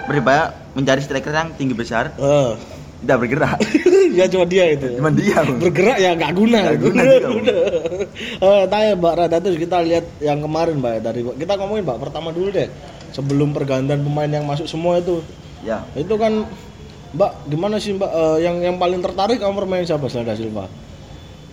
[0.05, 2.51] Persibaya mencari striker yang tinggi besar, Eh,
[2.99, 3.57] tidak bergerak.
[4.17, 4.87] ya cuma dia itu.
[4.95, 5.59] Cuma dia, Bung.
[5.59, 7.57] bergerak ya nggak guna Nggak guna udah.
[8.35, 12.49] Eh, tanya mbak Radatus kita lihat yang kemarin mbak dari kita ngomongin mbak pertama dulu
[12.49, 12.67] deh
[13.11, 15.23] sebelum pergantian pemain yang masuk semua itu
[15.61, 15.81] Ya.
[15.93, 16.45] itu kan
[17.11, 20.67] mbak gimana sih mbak eh, yang yang paling tertarik kamu bermain siapa selain Silva?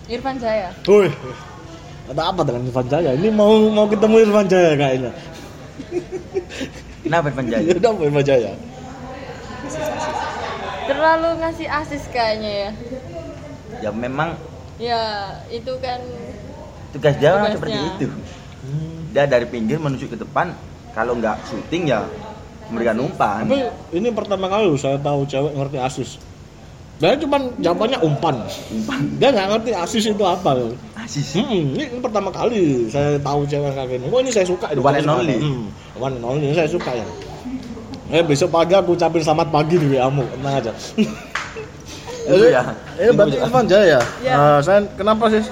[0.03, 1.07] Irfan Jaya Woi
[2.11, 3.11] ada apa dengan Irfan Jaya?
[3.15, 5.11] Ini mau mau ketemu Irfan Jaya kayaknya.
[7.03, 7.69] Kenapa Irfan Jaya?
[7.79, 8.51] Udah apa Irfan Jaya?
[10.83, 12.69] terlalu ngasih asis kayaknya ya
[13.79, 14.35] Ya memang
[14.75, 14.99] ya
[15.47, 15.99] itu kan
[16.91, 17.55] tugas dia Tugasnya.
[17.55, 18.05] seperti itu.
[19.11, 20.51] Dia dari pinggir menuju ke depan,
[20.95, 22.03] kalau nggak syuting ya
[22.71, 23.43] memberikan umpan.
[23.47, 23.59] Tapi
[23.91, 26.09] ini pertama kali loh saya tahu cewek ngerti asis.
[27.01, 28.43] Dia cuma jawabannya umpan.
[28.71, 29.01] Umpan.
[29.19, 30.71] Dia nggak ngerti asis itu apa loh.
[31.03, 31.35] Asis.
[31.35, 34.05] Hmm, ini pertama kali saya tahu cewek kayak gini.
[34.07, 34.71] Oh ini saya suka.
[34.71, 35.35] One and only.
[35.35, 35.67] Hmm,
[35.99, 36.47] one and only.
[36.47, 37.03] Ini saya suka ya.
[38.07, 40.71] Eh besok pagi aku ucapin selamat pagi di WA mu, tenang aja.
[42.31, 42.63] Itu ya.
[42.95, 43.35] Ini berarti.
[43.35, 43.99] Irfan Jaya.
[44.23, 44.35] Ya.
[44.39, 45.43] Eh, saya kenapa sih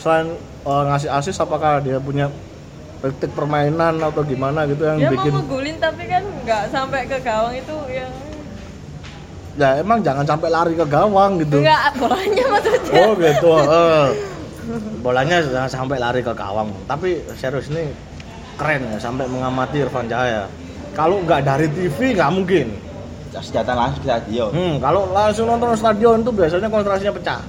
[0.00, 2.32] selain eh, ngasih asis apakah dia punya
[3.04, 7.18] praktik permainan atau gimana gitu yang dia bikin mau ngegulin tapi kan nggak sampai ke
[7.22, 8.10] gawang itu yang
[9.54, 11.62] ya emang jangan sampai lari ke gawang gitu.
[11.62, 13.50] enggak bolanya maksudnya Oh gitu.
[13.70, 14.06] eh.
[15.00, 16.68] Bolanya jangan sampai lari ke gawang.
[16.84, 17.88] Tapi serius ini
[18.54, 20.44] keren ya sampai mengamati Irfan Jaya.
[20.92, 22.66] Kalau nggak dari TV nggak mungkin.
[23.38, 24.50] Senjata langsung ke stadion.
[24.50, 27.40] Hmm, kalau langsung nonton stadion itu biasanya konsentrasinya pecah.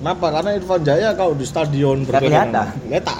[0.00, 0.26] Kenapa?
[0.32, 2.66] Karena Irfan Jaya kalau di stadion Nggak kelihatan.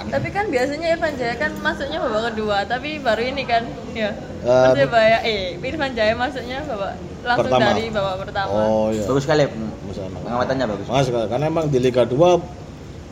[0.09, 3.61] Tapi kan biasanya Irfan Jaya kan masuknya babak kedua tapi baru ini kan
[3.93, 4.09] ya
[4.41, 7.67] Eh, Persebaya eh Irfan Jaya masuknya babak langsung Pertama.
[7.69, 9.05] dari babak pertama Oh iya.
[9.05, 9.43] Bagus sekali.
[9.85, 10.17] Misalnya.
[10.25, 10.85] Pengamatannya bagus.
[10.89, 12.60] Mas, karena emang di Liga 2 pers-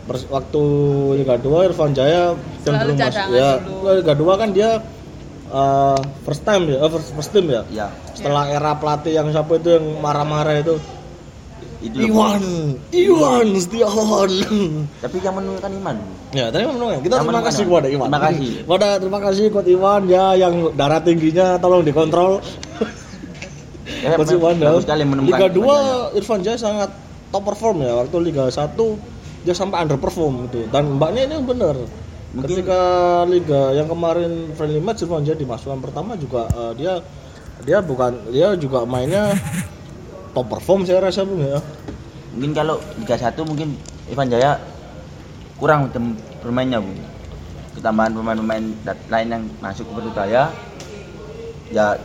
[0.10, 0.64] waktu
[1.22, 2.34] Liga 2 Irfan Jaya
[2.66, 3.62] cenderung masuk ya.
[3.62, 3.94] dulu.
[3.94, 4.70] Liga 2 kan dia
[5.50, 7.62] eh, first time ya, eh, first, first team ya.
[7.70, 7.88] Ya,
[8.18, 10.76] Setelah era pelatih yang siapa itu yang marah-marah itu.
[11.80, 12.12] itu.
[12.12, 12.44] Iwan,
[12.92, 14.32] Iwan Setiawan.
[15.00, 15.96] Tapi yang menurunkan iman.
[16.36, 18.08] ya, tadi menurut kita Yang terima kasih kepada Iwan.
[18.12, 18.50] Terima kasih.
[18.68, 22.44] Pada terima kasih Coach Iwan ya yang darah tingginya tolong dikontrol.
[24.00, 24.70] Ya, Iwan ya.
[24.72, 25.40] bagus sekali menemukan.
[25.40, 26.14] Liga Irfan Jaya.
[26.14, 26.90] 2 Irfan Jaya sangat
[27.30, 28.74] top perform ya waktu Liga 1
[29.44, 30.68] dia sampai underperform gitu.
[30.72, 31.76] Dan mbaknya ini bener.
[32.30, 32.82] Mungkin- ketika
[33.26, 36.94] Liga yang kemarin friendly match Irfan Jaya dimasukkan pertama juga eh, dia
[37.66, 39.34] dia bukan dia juga mainnya
[40.38, 41.58] top perform saya rasa bung ya.
[42.38, 43.74] Mungkin kalau Liga 1 mungkin
[44.06, 44.62] Irfan Jaya
[45.58, 45.92] kurang
[46.40, 46.94] bermainnya, Bu.
[47.76, 48.64] Ketambahan pemain-pemain
[49.12, 50.52] lain yang masuk ke Persebaya
[51.70, 51.96] ya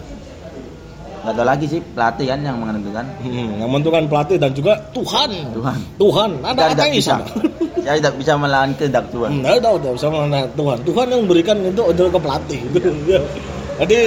[1.24, 3.04] nggak tahu lagi sih pelatih kan yang menentukan.
[3.24, 5.78] Hmm, yang menentukan pelatih dan juga Tuhan Tuhan.
[5.96, 7.14] Tuhan ada Kita tidak bisa.
[7.84, 9.30] Saya tidak bisa melawan kehendak Tuhan.
[9.32, 10.78] Hmm, ada udah bisa mana Tuhan.
[10.84, 12.90] Tuhan yang memberikan itu adalah ke pelatih gitu.
[13.08, 13.20] Ya.
[13.80, 14.00] Jadi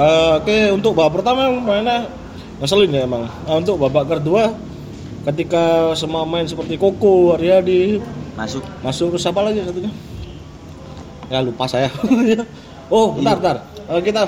[0.00, 2.08] eh, oke untuk babak pertama yang mainnya
[2.64, 3.28] ngeselin ya emang.
[3.28, 4.56] Nah, untuk babak kedua
[5.28, 8.02] ketika semua main seperti Koko, Aryadi,
[8.32, 9.92] Masuk masuk terus apa lagi satunya?
[11.28, 11.92] Ya lupa saya.
[12.94, 13.56] oh, bentar, bentar.
[13.92, 14.24] Eh, kita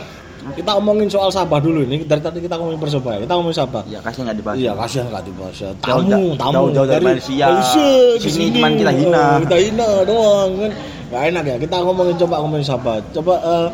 [0.52, 2.04] kita omongin soal Sabah dulu ini.
[2.04, 3.18] Dari tadi kita ngomongin Persebaya.
[3.24, 3.82] Kita ngomongin Sabah.
[3.88, 4.56] ya kasih nggak dibahas.
[4.60, 5.70] Iya, kasihan nggak dibahas ya.
[5.80, 7.46] Jauh- Tamu, tamu jauh-jauh dari Malaysia.
[7.48, 9.24] ke Sini cuman kita hina.
[9.24, 10.72] Oh, kita hina doang kan.
[11.08, 11.56] Gak enak ya.
[11.56, 12.96] Kita ngomongin coba ngomongin Sabah.
[13.16, 13.68] Coba eh,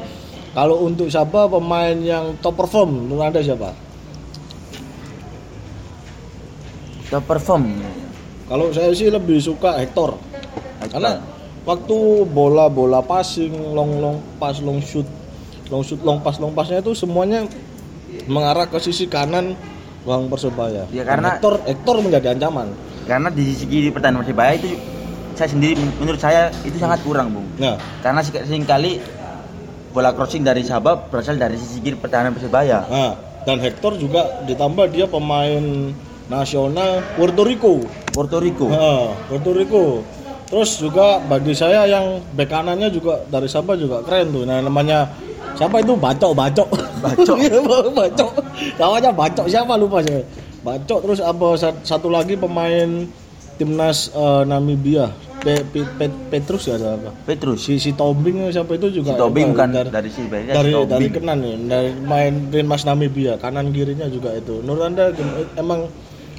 [0.55, 3.75] kalau untuk Sabah pemain yang top perform menurut Anda siapa?
[7.11, 7.83] Top perform.
[8.47, 10.15] Kalau saya sih lebih suka Hector.
[10.79, 10.95] Hector.
[10.95, 11.13] Karena
[11.67, 11.97] waktu
[12.31, 15.07] bola-bola passing, long long pass, long shoot,
[15.71, 17.47] long shoot, long pass, long passnya itu semuanya
[18.27, 19.55] mengarah ke sisi kanan
[20.01, 20.89] Bang Persebaya.
[20.91, 22.73] Ya, karena- Hector Hector menjadi ancaman.
[23.05, 24.75] Karena di sisi kiri pertahanan Persebaya itu
[25.33, 27.47] saya sendiri menurut saya itu sangat kurang, Bung.
[27.57, 29.01] Nah, Karena sering- sering kali
[29.91, 32.87] bola crossing dari Sabah berasal dari sisi kiri pertahanan Persebaya.
[32.87, 33.13] Nah,
[33.43, 35.93] dan Hector juga ditambah dia pemain
[36.27, 37.83] nasional Puerto Rico.
[38.09, 38.69] Puerto Rico.
[38.69, 39.85] Nah, Puerto Rico.
[40.47, 44.43] Terus juga bagi saya yang bek kanannya juga dari Sabah juga keren tuh.
[44.43, 45.07] Nah, namanya
[45.55, 45.95] siapa itu?
[45.95, 46.69] Bacok, Bacok.
[47.05, 47.37] Bacok.
[47.91, 48.31] Bacok.
[48.77, 50.23] Namanya Bacok siapa lupa saya.
[50.61, 53.09] Bacok terus apa sat- satu lagi pemain
[53.57, 55.09] timnas eh, Namibia.
[55.41, 57.17] Pe, Pe- Pe- Petrus ya apa?
[57.25, 57.65] Petrus.
[57.65, 60.77] Si si Tobing siapa itu juga Si Tobing bukan dari, dari sisi Persebaya, dari si
[60.77, 60.93] Tobing.
[60.93, 64.61] dari Kenan ya, dari main timnas Namibia, kanan kirinya juga itu.
[64.61, 65.17] Menurut Anda
[65.57, 65.89] emang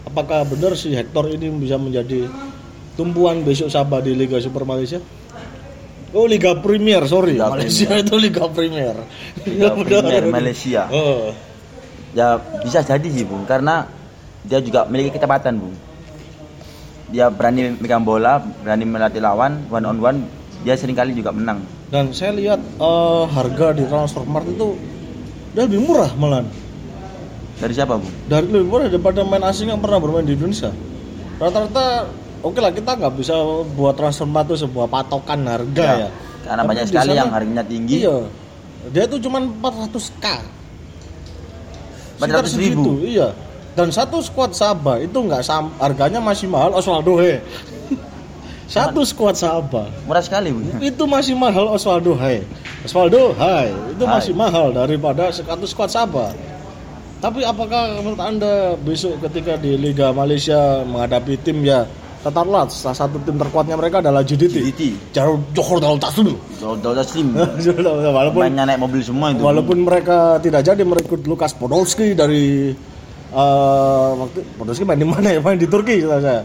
[0.06, 2.30] apakah benar si Hector ini bisa menjadi
[2.94, 5.02] tumpuan besok Sabah di Liga Super Malaysia?
[6.12, 7.40] Oh Liga Premier, sorry.
[7.40, 8.96] Liga Malaysia itu Liga Premier.
[9.48, 9.70] Liga Ya.
[9.80, 10.82] Premier Malaysia.
[10.92, 11.32] Oh.
[12.12, 13.48] Ya bisa jadi sih, Bung.
[13.48, 13.88] Karena
[14.44, 15.76] dia juga memiliki kecepatan, Bung.
[17.12, 20.20] Dia berani megang bola, berani melatih lawan one on one,
[20.64, 21.64] dia sering kali juga menang.
[21.92, 24.76] Dan saya lihat eh, harga di Transfermarkt itu
[25.56, 26.44] dia lebih murah malah.
[27.60, 28.12] Dari siapa, Bung?
[28.28, 30.72] dari lebih murah daripada main asing yang pernah bermain di Indonesia.
[31.40, 32.08] Rata-rata
[32.42, 33.34] oke lah kita nggak bisa
[33.72, 36.10] buat transfer itu sebuah patokan harga ya.
[36.42, 37.96] Karena Tapi banyak sekali sana- yang harganya tinggi.
[38.02, 38.18] Iya.
[38.90, 40.26] Dia itu cuma 400k.
[42.18, 42.50] 400 Sekitar ribu.
[42.50, 43.30] segitu, Iya.
[43.72, 47.40] Dan satu squad Sabah itu nggak sam harganya masih mahal Osvaldo he.
[48.68, 50.76] satu squad Sabah Murah sekali, Bung.
[50.78, 52.44] itu masih mahal Osvaldo Hai.
[52.84, 54.12] Osvaldo Hai itu Hai.
[54.12, 56.36] masih mahal daripada satu squad Sabah.
[57.22, 61.86] Tapi apakah menurut Anda besok ketika di Liga Malaysia menghadapi tim ya
[62.22, 64.54] Tatarlat, salah satu tim terkuatnya mereka adalah JDT.
[64.54, 64.82] GDT.
[65.10, 66.38] Jauh Johor Darul Taslim.
[66.62, 67.34] Dauda Slim.
[68.14, 69.42] walaupun Mainnya naik mobil semua itu.
[69.42, 72.70] walaupun mereka tidak jadi merekrut Lukas Podolski dari
[73.28, 75.40] eh, waktu Podolski main di mana ya?
[75.40, 76.42] Main di Turki kata saya.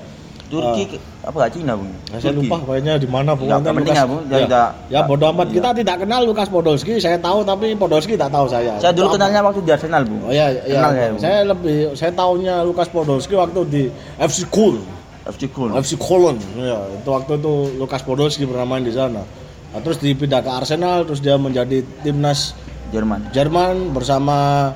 [0.47, 1.91] Turki ke- apa gak Cina, Bung?
[2.09, 2.47] Saya Turki.
[2.47, 4.31] lupa kayaknya di mana Nggak pokoknya penting Lukas.
[4.31, 5.55] ya, ya, ya bodoh amat Iya.
[5.59, 8.79] kita tidak kenal Lukas Podolski, saya tahu tapi Podolski tak tahu saya.
[8.79, 10.22] Saya dulu kenalnya waktu di Arsenal, Bung.
[10.22, 10.62] Oh ya, ya.
[10.72, 11.20] Kenal saya, Bung.
[11.20, 13.83] saya lebih saya tahunya Lukas Podolski waktu di
[14.16, 14.79] FC Köln.
[15.27, 15.74] FC Köln.
[15.74, 16.37] FC Köln.
[16.59, 19.27] Ya, itu waktu itu Lukas Podolski pernah main di sana.
[19.74, 22.55] Nah, terus dipindah ke Arsenal, terus dia menjadi timnas
[22.95, 23.35] Jerman.
[23.35, 24.70] Jerman bersama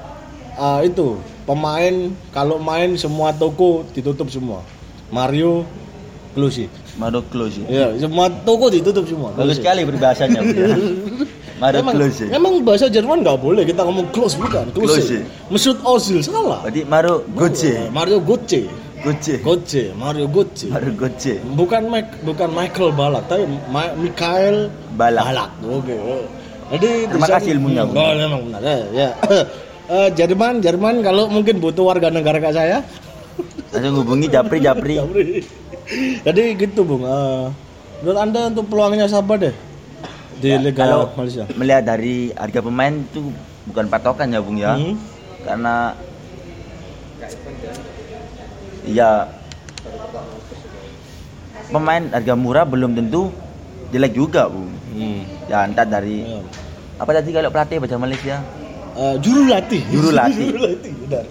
[0.58, 1.14] uh, itu
[1.46, 4.66] pemain kalau main semua toko ditutup semua.
[5.14, 5.62] Mario
[6.34, 6.66] Klose.
[6.98, 7.62] Mario Klose.
[7.70, 9.30] Ya, semua toko ditutup semua.
[9.34, 9.60] Bagus Klose.
[9.62, 10.58] sekali berbahasanya, Bung.
[10.58, 10.68] ya.
[11.60, 12.24] Mario Emang, Klose.
[12.32, 14.72] emang bahasa Jerman nggak boleh kita ngomong close bukan?
[14.72, 15.20] Klose.
[15.52, 16.64] Mesut Ozil salah.
[16.64, 17.92] Berarti Mario Götze.
[17.92, 18.64] Mario Götze.
[19.00, 19.34] Götze.
[19.38, 20.68] Götze, Mario Götze.
[20.68, 21.34] Mario Götze.
[21.50, 25.50] Bukan Mike, bukan Michael Balak, tapi Ma- Mikael Balak.
[25.62, 25.96] Oke.
[26.70, 27.96] Jadi Terima kasih ilmunya, Hmm.
[27.96, 28.60] Oh, memang benar.
[28.62, 28.76] Ya.
[28.92, 29.10] ya.
[29.90, 32.78] Eh, Jerman, Jerman kalau mungkin butuh warga negara kayak saya.
[33.74, 34.94] Langsung hubungi Japri Japri.
[34.94, 35.42] Japri.
[36.26, 37.02] Jadi gitu, Bung.
[37.02, 37.50] Eh,
[37.98, 39.50] menurut Anda untuk peluangnya Sabah deh
[40.38, 41.42] di Ya, Liga kalau Malaysia.
[41.52, 43.34] melihat dari harga pemain itu
[43.66, 44.94] bukan patokan ya Bung ya Hmm.
[45.42, 45.74] karena
[48.90, 49.30] ya
[51.68, 53.30] pemain harga murah belum tentu
[53.88, 55.22] jelek juga Bung Hmm.
[55.46, 56.42] ya entah dari Ya.
[56.98, 58.36] apa tadi kalau pelatih bahasa Malaysia
[58.90, 59.78] Eh, juru latih.
[59.86, 60.46] Juru latih.
[60.50, 61.22] juru latih, benar.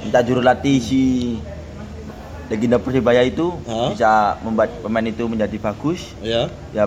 [0.00, 1.00] entah juru latih si
[2.46, 3.90] legenda Persebaya itu Hah?
[3.90, 4.10] bisa
[4.40, 6.86] membuat pemain itu menjadi bagus Ya, ya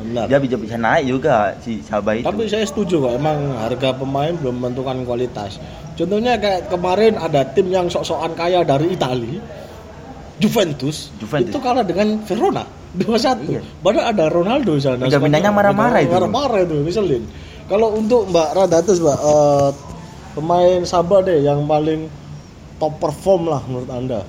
[0.00, 0.24] benar.
[0.30, 4.32] dia bisa bisa naik juga si Sabah itu Tapi saya setuju kok, emang harga pemain
[4.32, 5.60] belum menentukan kualitas.
[5.98, 9.42] Contohnya kayak kemarin ada tim yang sok-sokan kaya dari Italia,
[10.40, 11.52] Juventus, Juventus.
[11.52, 12.64] itu kalah dengan Verona
[12.96, 13.48] 2-1.
[13.48, 13.60] Iya.
[13.80, 15.04] Padahal ada Ronaldo di sana.
[15.04, 16.12] Pindah-pindahnya marah-marah itu.
[16.12, 17.22] Marah-marah itu, misalin.
[17.68, 19.70] Kalau untuk Mbak Radatus, Mbak, eh,
[20.36, 22.08] pemain Sabah deh yang paling
[22.76, 24.20] top perform lah menurut Anda.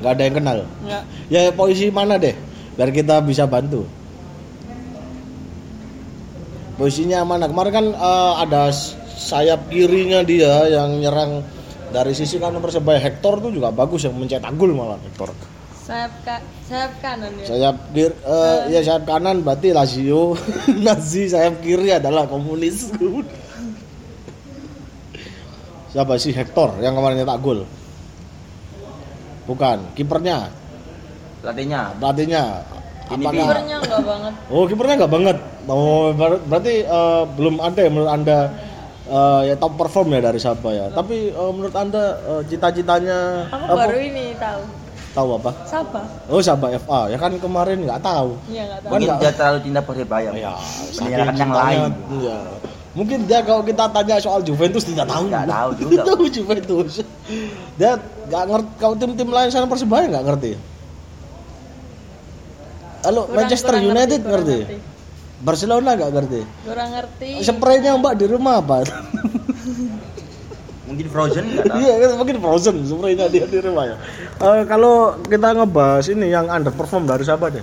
[0.00, 0.58] Nggak ada yang kenal.
[0.86, 1.02] Enggak.
[1.28, 2.34] Ya posisi mana deh?
[2.78, 3.84] Biar kita bisa bantu.
[6.80, 7.44] Posisinya mana?
[7.44, 8.72] Kemarin kan eh, ada
[9.20, 11.44] sayap kirinya dia yang nyerang
[11.92, 12.64] dari sisi kanan.
[12.64, 15.28] Persebaya Hector tuh juga bagus yang mencetak gol malah Hector.
[15.84, 17.44] Sayap ka sayap kanan ya?
[17.52, 19.44] Sayap kiri eh, ya sayap kanan.
[19.44, 20.40] Berarti Lazio.
[20.88, 22.88] Nazi sayap kiri adalah komunis.
[25.92, 26.32] Siapa sih?
[26.32, 27.68] Hector yang kemarin nyetak gol.
[29.44, 30.48] Bukan kipernya.
[31.44, 31.92] Pelatihnya.
[32.00, 32.64] Pelatihnya
[33.10, 35.36] Ini apakah kipernya enggak banget oh kipernya nggak banget
[35.66, 38.38] oh ber- berarti eh, belum ada ya menurut anda
[39.04, 43.64] eh, ya top perform ya dari Sabah ya tapi eh, menurut anda eh, cita-citanya aku
[43.66, 43.80] apa?
[43.84, 44.62] baru ini tahu
[45.10, 49.00] tahu apa Sabah oh Sabah FA ya kan kemarin nggak tahu iya nggak tahu Kan
[49.00, 50.52] mungkin dia terlalu cinta persebaya Ya,
[50.94, 51.90] Meninggalkan yang lain.
[52.14, 52.38] Iya.
[52.90, 55.30] Mungkin dia kalau kita tanya soal Juventus tidak tahu.
[55.30, 55.90] Nggak tahu juga.
[55.90, 56.92] Tidak tahu Juventus.
[57.74, 57.92] Dia
[58.26, 60.50] nggak ngerti kalau tim-tim lain sana Persebaya nggak ngerti.
[63.00, 64.58] Halo Kurang- Manchester kurang United kurang ngerti.
[65.40, 66.40] Barcelona nggak ngerti.
[66.62, 68.84] kurang ngerti Spraynya Mbak di rumah apa?
[70.84, 73.96] mungkin Frozen nggak tahu Iya, kan mungkin frozen spraynya dia di rumah ya.
[74.36, 77.62] Eh, kalau kita ngebahas ini yang underperform dari siapa deh?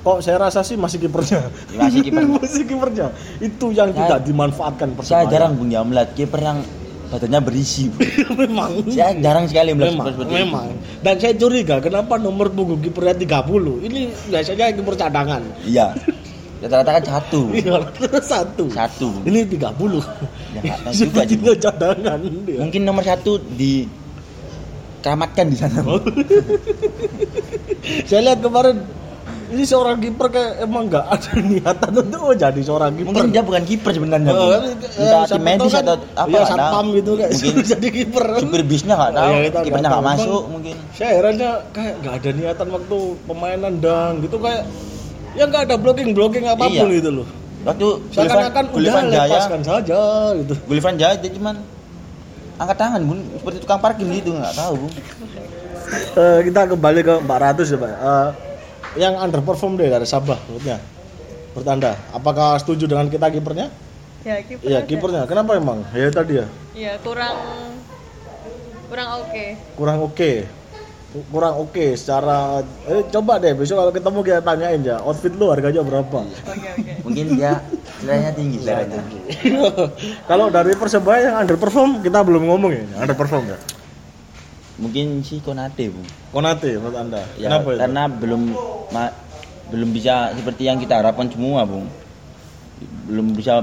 [0.00, 1.46] Kok saya rasa sih masih kipernya.
[1.72, 2.24] Masih kiper.
[2.36, 3.14] masih kipernya.
[3.38, 5.30] Itu yang Saya- tidak dimanfaatkan saya Persebaya.
[5.30, 6.58] jarang bung ya melihat kiper yang
[7.10, 8.06] badannya berisi Bu.
[8.46, 8.86] memang.
[8.86, 10.66] saya jarang sekali melihat memang, seperti memang.
[11.02, 13.86] Dan saya curiga kenapa nomor punggung kipernya 30.
[13.90, 14.00] Ini
[14.30, 15.42] biasanya kiper cadangan.
[15.42, 15.86] itu iya
[16.60, 17.76] rata-rata kan satu Iya,
[18.20, 18.64] satu.
[18.68, 19.08] satu.
[19.24, 19.56] Ini 30.
[19.56, 20.92] Ya, nggak tahu juga.
[20.92, 22.58] Sepertinya cadangan dia.
[22.60, 23.88] mungkin nomor satu di
[25.00, 25.80] keramatkan di sana.
[28.08, 28.84] Saya lihat kemarin
[29.50, 33.06] ini seorang kiper kayak emang nggak ada niatan untuk oh, jadi seorang kiper.
[33.10, 36.84] mungkin dia bukan kiper sebenarnya kan, entah eh, tim medis kan, atau apa nggak satpam
[36.94, 38.24] gitu kayak mungkin jadi kiper.
[38.38, 42.68] supir bisnya nggak tahu nggak kipernya nggak masuk mungkin Saya herannya kayak nggak ada niatan
[42.70, 44.62] waktu pemain nendang gitu kayak
[45.30, 46.98] ya nggak ada blocking blocking apa pun Iya.
[46.98, 47.26] gitu loh.
[47.60, 50.00] waktu Seakan-akan udah Jaya lepaskan saja
[50.38, 50.54] gitu.
[50.64, 51.60] Gullivan Jaya dia cuman
[52.56, 54.88] angkat tangan bun seperti tukang parkir gitu nggak tahu Bu.
[55.90, 57.90] Eh, kita kembali ke 400 ya Pak.
[57.90, 58.28] Eh,
[58.94, 60.78] yang underperform deh dari Sabah menurutnya.
[61.50, 63.68] Menurut Anda, apakah setuju dengan kita kipernya?
[64.20, 64.86] ya kiper Iya, aja.
[64.86, 65.22] kipernya.
[65.24, 65.80] Kenapa emang?
[65.90, 66.46] Ya tadi ya.
[66.70, 67.34] iya kurang
[68.86, 70.32] kurang oke kurang oke
[71.26, 75.82] kurang oke secara eh, coba deh besok kalau ketemu kita tanyain ya outfit lu harganya
[75.82, 77.62] berapa oke oke mungkin dia
[77.98, 79.02] seleranya tinggi seleranya
[80.30, 83.58] kalau dari persebaya yang underperform kita belum ngomong ya underperform ya
[84.80, 86.00] mungkin si Konate bu.
[86.32, 87.20] Konate menurut anda.
[87.36, 87.78] Ya kenapa itu?
[87.78, 88.42] karena belum
[88.90, 89.14] ma-
[89.70, 91.86] belum bisa seperti yang kita harapkan semua bung
[93.06, 93.60] belum bisa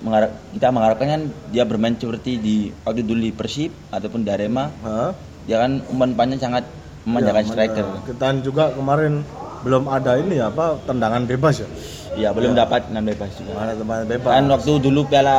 [0.00, 4.68] mengharap kita mengharapkan kan dia bermain seperti di waktu dulu di Persib ataupun di Arema.
[4.82, 5.12] Hah?
[5.40, 6.68] dia kan umpan-umpannya sangat
[7.08, 7.86] memanjakan Ya, striker.
[8.04, 9.24] Kita juga kemarin
[9.64, 11.68] belum ada ini ya apa tendangan bebas ya?
[12.16, 13.56] Ya belum dapat enam bebas juga.
[13.56, 14.30] Mana tendangan bebas.
[14.30, 15.38] Kan waktu dulu piala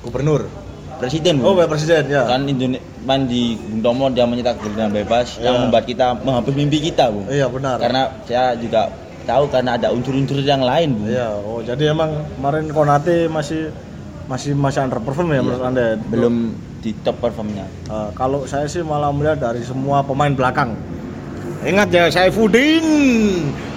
[0.00, 0.46] gubernur
[1.06, 1.60] presiden oh Bu.
[1.60, 5.44] Pak presiden ya kan Indonesia main di Bung Tomo dia mencetak tendangan bebas Iya.
[5.46, 8.88] yang membuat kita menghapus mimpi kita bu iya benar karena saya juga
[9.24, 13.68] tahu karena ada unsur-unsur yang lain bu iya oh jadi emang kemarin Konate masih
[14.24, 15.42] masih masih underperform ya Iya.
[15.42, 16.34] menurut anda belum
[16.80, 20.72] di top performnya Uh, kalau saya sih malah melihat dari semua pemain belakang.
[21.62, 22.84] Ingat ya, Saifuddin.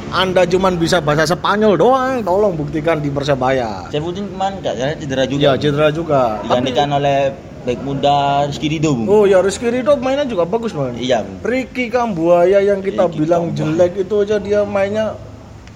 [0.09, 2.23] Anda cuman bisa bahasa Spanyol doang.
[2.23, 3.85] Tolong buktikan di Persebaya.
[3.87, 5.59] saya pun kemarin nggak salah cedera juga Iya, Bu.
[5.59, 6.21] cedera juga.
[6.41, 7.17] digantikan oleh
[7.61, 10.95] back muda Rizky Ridho bu Oh ya, Rizky Ridho mainnya juga bagus, Man.
[10.95, 13.59] iya bu Ricky Kambuaya yang kita Ricky bilang Kambuaya.
[13.59, 15.05] jelek itu aja dia mainnya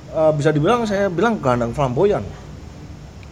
[0.09, 2.23] uh, bisa dibilang saya bilang gelandang flamboyan.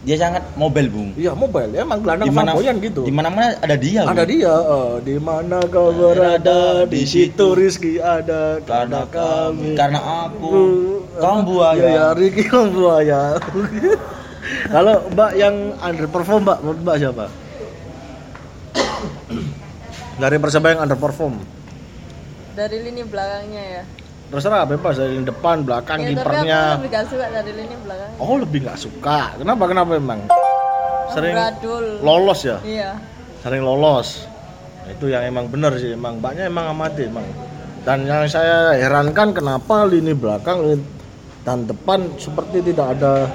[0.00, 1.76] Dia sangat mobile bu Iya, mobile.
[1.76, 3.04] Emang gelandang di mana flamboyan gitu.
[3.04, 4.02] di mana mana ada dia.
[4.02, 9.70] Ada dia, eh, di mana kau berada, di situ Rizky ada, karena karena kami.
[9.76, 10.56] karena aku
[11.14, 13.36] kamu buaya Ya, ya Ricky buaya.
[14.72, 17.26] Kalau Mbak yang underperform Mbak, menurut Mbak siapa?
[20.16, 21.34] Dari Persebaya yang underperform.
[22.50, 23.82] dari lini belakangnya ya
[24.30, 26.60] Terserah bebas dari depan, belakang, ya tapi aku kipernya.
[26.72, 29.18] lebih gak suka dari lini belakang Oh, lebih nggak suka.
[29.34, 29.62] Kenapa?
[29.66, 30.20] Kenapa emang?
[31.10, 32.58] Sering Bradul lolos ya?
[32.62, 32.90] iya
[33.40, 34.30] Sering lolos.
[34.86, 37.26] Itu yang emang bener sih, emang mbaknya emang amati emang.
[37.80, 40.88] Dan yang saya herankan kenapa lini belakang lini-
[41.40, 43.26] dan depan seperti tidak ada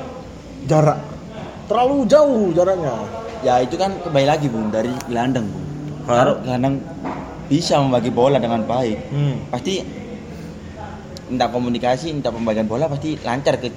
[0.63, 1.01] jarak.
[1.65, 2.95] Terlalu jauh jaraknya.
[3.41, 5.59] ya itu kan kembali lagi bu dari gelandang bu
[6.07, 6.17] Hah?
[6.17, 6.81] kalau gelandang
[7.45, 9.37] bisa membagi bola dengan baik Hmm.
[9.49, 9.85] pasti
[11.27, 13.69] entah komunikasi entah pembagian bola pasti lancar ke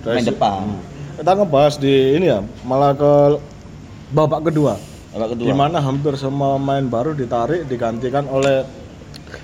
[0.00, 0.80] pemain Dari- depan Hmm.
[1.20, 3.36] Kita ngebahas di ini ya, malah ke
[4.10, 4.80] babak kedua.
[5.10, 8.64] babak kedua Di mana hampir semua pemain baru ditarik digantikan oleh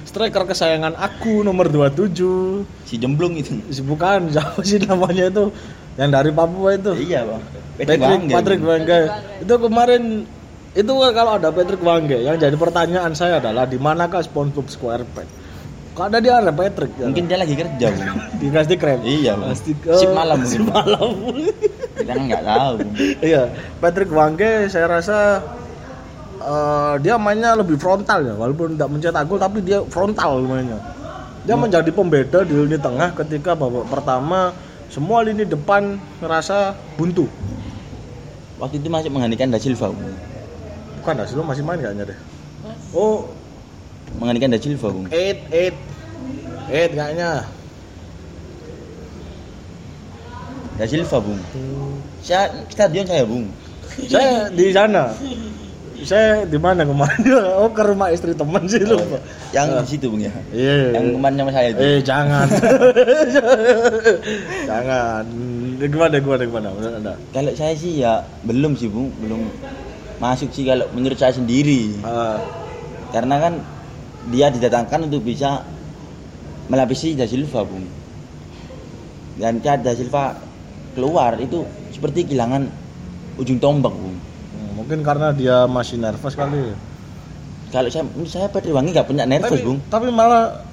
[0.03, 2.65] striker kesayangan aku nomor 27.
[2.83, 5.53] si jemblung itu Bukan siapa sih namanya itu
[5.95, 6.97] yang dari Papua itu.
[6.97, 7.43] iya bang
[7.77, 9.03] Patrick, Patrick Wenger.
[9.39, 10.03] Itu kemarin
[10.73, 15.29] itu kalau ada Patrick Wangge yang jadi pertanyaan saya adalah di manakah SpongeBob SquarePants
[15.97, 16.93] kok ada dia ada Patrick?
[17.01, 17.09] Ya?
[17.09, 17.89] Mungkin dia lagi kerja,
[18.41, 19.49] di Krusty Krab Iya, Bung.
[19.57, 21.09] Krusty Sip malam mungkin, sip malam.
[21.97, 22.75] Kita kan nggak tahu.
[23.25, 23.43] iya.
[23.81, 25.41] Patrick Wangge saya rasa
[26.37, 28.35] eh, dia mainnya lebih frontal ya.
[28.37, 30.77] Walaupun tidak mencetak gol tapi dia frontal mainnya.
[31.49, 34.53] Dia menjadi pembeda di lini tengah ketika babak pertama
[34.93, 37.25] semua lini depan ngerasa buntu.
[38.61, 39.93] Waktu itu masih menggantikan Da Silva,
[41.01, 42.19] bukan dah sebelum masih main kayaknya deh.
[42.97, 43.29] Oh
[44.15, 45.07] Menggantikan Da Silva, Bung.
[45.11, 45.77] eight eight
[46.69, 47.45] eight kayaknya
[50.77, 51.41] Da Silva, Bung.
[52.21, 53.49] Saya stadion saya, Bung.
[54.07, 55.09] saya di sana
[55.97, 57.25] saya di mana kemarin
[57.65, 59.17] oh ke rumah istri teman sih lupa
[59.51, 60.29] Yang di situ, Bung ya.
[60.53, 61.81] iya Yang kemarin sama saya itu.
[61.81, 62.45] eh jangan
[64.69, 65.25] jangan
[65.81, 69.09] gimana gimana gimana menurut anda Kalau saya sih ya belum sih, Bung.
[69.17, 69.49] Belum
[70.17, 71.97] masuk sih kalau menurut saya sendiri.
[72.01, 72.41] Ah,
[73.09, 73.55] Karena kan
[74.31, 75.63] dia didatangkan untuk bisa
[76.67, 77.87] melapisi Da Silva, Bung.
[79.39, 80.35] Dan Da Silva
[80.97, 81.63] keluar itu
[81.93, 82.67] seperti kehilangan
[83.39, 84.17] ujung tombak, Bung.
[84.17, 86.73] hmm, mungkin karena dia masih nervous kali
[87.67, 89.79] Kalau saya saya Patrick Wangi nggak punya nervous, tapi, Bung.
[89.91, 90.65] tapi malah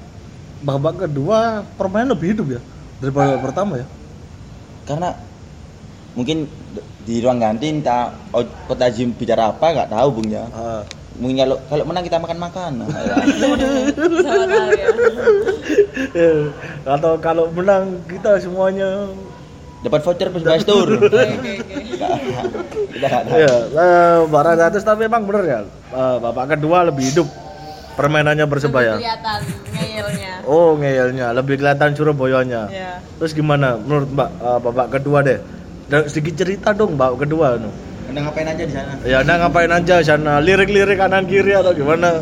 [0.64, 2.62] babak kedua permainan lebih hidup ya
[3.04, 3.88] daripada babak pertama ya
[4.88, 5.12] Karena
[6.16, 6.47] mungkin
[7.04, 8.16] di ruang ganti entah
[8.70, 10.47] kota Jim bicara apa nggak tahu, Bung ya.
[10.56, 10.82] Ah,
[11.14, 12.72] Mungkin kalau kalau menang kita makan makan.
[12.93, 13.16] Ya.
[16.14, 16.41] eh,
[16.84, 19.07] atau kalau menang kita semuanya
[19.80, 20.95] Dapat voucher nggak tahu.
[23.36, 23.53] ya
[24.26, 25.59] barang atas tapi emang bener ya
[25.91, 27.28] eh, babak kedua lebih hidup
[27.93, 30.32] permainannya persebaya Lebih kelihatan ngeyelnya.
[30.45, 32.91] oh ngeyelnya lebih kelihatan Surabayanya Ya.
[33.18, 35.39] terus gimana menurut mbak eh, babak kedua deh
[35.84, 37.70] Dan sedikit cerita dong babak kedua no.
[38.14, 38.91] Anda ngapain aja di sana?
[39.01, 42.22] ya anda ngapain aja sana lirik-lirik kanan kiri atau gimana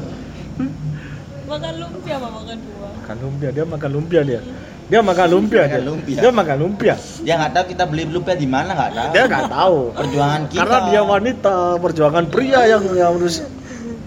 [1.43, 2.87] Makan lumpia mama kedua.
[2.95, 4.39] makan lumpia dia makan lumpia dia
[4.87, 6.19] dia makan lumpia Makan dia lumpia.
[6.23, 9.11] dia makan lumpia Dia nggak tahu kita beli lumpia di mana nggak tahu.
[9.11, 10.59] dia nggak tahu Perjuangan kita.
[10.63, 13.35] karena dia wanita perjuangan pria yang yang harus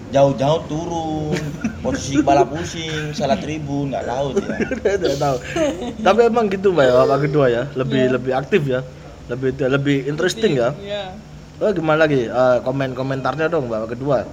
[0.09, 1.35] jauh-jauh turun,
[1.83, 5.13] posisi kepala pusing, salah tribun nggak tahu dia.
[5.21, 5.37] tahu
[6.01, 8.81] tapi emang gitu mbak ya kedua ya lebih lebih aktif ya
[9.29, 11.13] lebih lebih interesting ya Iya.
[11.61, 12.27] Oh gimana lagi?
[12.27, 14.27] Eh, komen komentarnya dong babak kedua.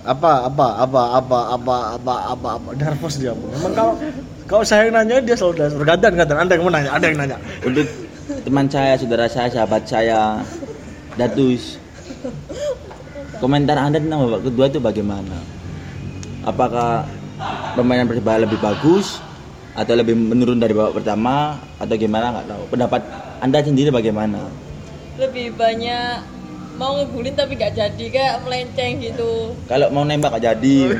[0.00, 2.68] Apa apa apa apa apa apa apa apa?
[2.72, 3.94] Nervous dia memang kalau
[4.50, 5.78] kalau saya yang nanya dia selalu nervous.
[5.78, 6.38] bergantian gantian.
[6.40, 7.36] Anda yang mau nanya ada yang nanya.
[7.62, 7.86] Untuk
[8.48, 10.40] teman saya, saudara saya, sahabat saya,
[11.20, 11.76] Datus,
[13.42, 15.36] komentar anda tentang babak kedua itu bagaimana?
[16.48, 17.04] Apakah
[17.76, 19.20] permainan persebaya lebih bagus
[19.74, 22.62] atau lebih menurun dari babak pertama atau gimana nggak tahu.
[22.70, 23.02] Pendapat
[23.40, 24.50] anda sendiri bagaimana?
[25.16, 26.40] Lebih banyak
[26.80, 29.52] mau ngegulin tapi gak jadi kayak melenceng gitu.
[29.68, 30.76] Kalau mau nembak nggak jadi,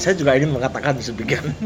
[0.00, 1.56] saya juga ingin mengatakan sedemikian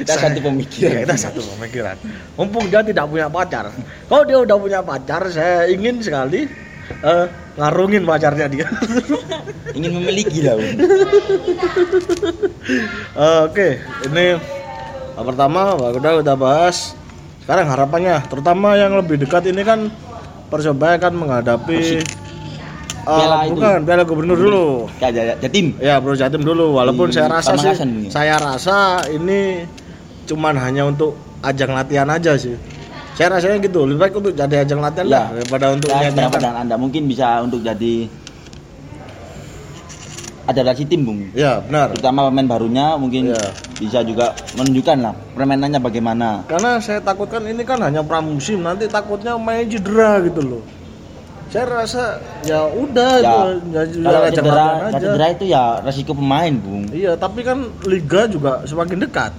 [0.00, 0.96] kita satu pemikiran.
[0.96, 1.96] Ya, kita satu pemikiran.
[2.40, 3.68] Mumpung dia tidak punya pacar.
[4.08, 6.48] Kalau dia udah punya pacar, saya ingin sekali
[6.90, 7.26] eh,
[7.56, 8.66] ngarungin pacarnya dia.
[9.76, 10.58] Ingin memiliki lah.
[10.58, 10.74] Eh,
[13.46, 13.78] Oke,
[14.10, 16.94] ini eh, pertama udah udah bahas.
[17.44, 19.90] Sekarang harapannya, terutama yang lebih dekat ini kan
[20.50, 22.02] Persebaya kan menghadapi eh,
[23.06, 23.54] Piala itu.
[23.54, 24.66] bukan Piala Gubernur dulu.
[24.98, 25.78] Kayak Jatim.
[25.78, 26.74] Ya, Bro Jatim dulu.
[26.74, 28.10] Walaupun Di saya rasa sih, ini.
[28.10, 29.64] saya rasa ini
[30.26, 32.58] cuman hanya untuk ajang latihan aja sih.
[33.20, 35.12] Saya rasanya gitu, lebih baik untuk jadi ajang latihan Ya.
[35.12, 36.12] lah daripada untuk Saya menyediakan.
[36.16, 37.94] sependapat dengan anda mungkin bisa untuk jadi
[40.46, 41.92] adaptasi tim bung Ya, benar.
[41.92, 43.44] terutama pemain barunya mungkin Iya.
[43.76, 49.36] bisa juga menunjukkan lah permainannya bagaimana Karena saya takutkan ini kan hanya pramusim, nanti takutnya
[49.36, 50.64] main cedera gitu loh.
[51.52, 53.36] Saya rasa ya udah ya itu
[53.68, 54.96] ya, ya, kalau cedera aja.
[54.96, 59.36] cedera itu ya resiko pemain bung Iya, tapi kan liga juga semakin dekat.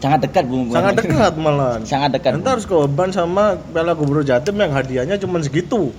[0.00, 1.80] Sangat dekat bung Sangat dekat malahan.
[1.84, 5.92] sangat dekat Nanti harus korban sama Piala Gubernur Jatim yang hadiahnya cuma segitu.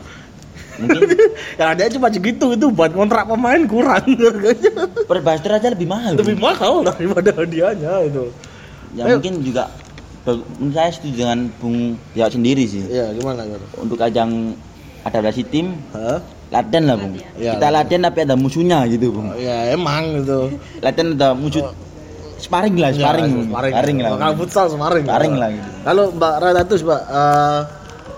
[0.73, 1.01] mungkin
[1.59, 4.89] yang hadiahnya cuma segitu itu buat kontrak pemain kurang harganya.
[5.05, 6.43] perbaster aja lebih mahal Lebih Bung.
[6.43, 8.23] mahal daripada hadiahnya itu.
[8.91, 9.15] ya Ayo.
[9.15, 9.69] mungkin juga
[10.21, 11.77] menurut saya setuju dengan bung
[12.11, 13.65] ya sendiri sih Iya, gimana gimana?
[13.75, 14.53] untuk ajang
[15.01, 16.21] adaptasi tim Hah?
[16.49, 20.57] latihan lah bung Iya, kita latihan tapi ada musuhnya gitu bung Ya emang itu.
[20.77, 21.69] latihan ada musuh
[22.41, 25.05] sparring lah sparring Ya, sparring, lah Kalau futsal sparring.
[25.05, 25.69] Sparring lah gitu.
[25.85, 27.59] Kalau Mbak Radatus, Mbak, eh,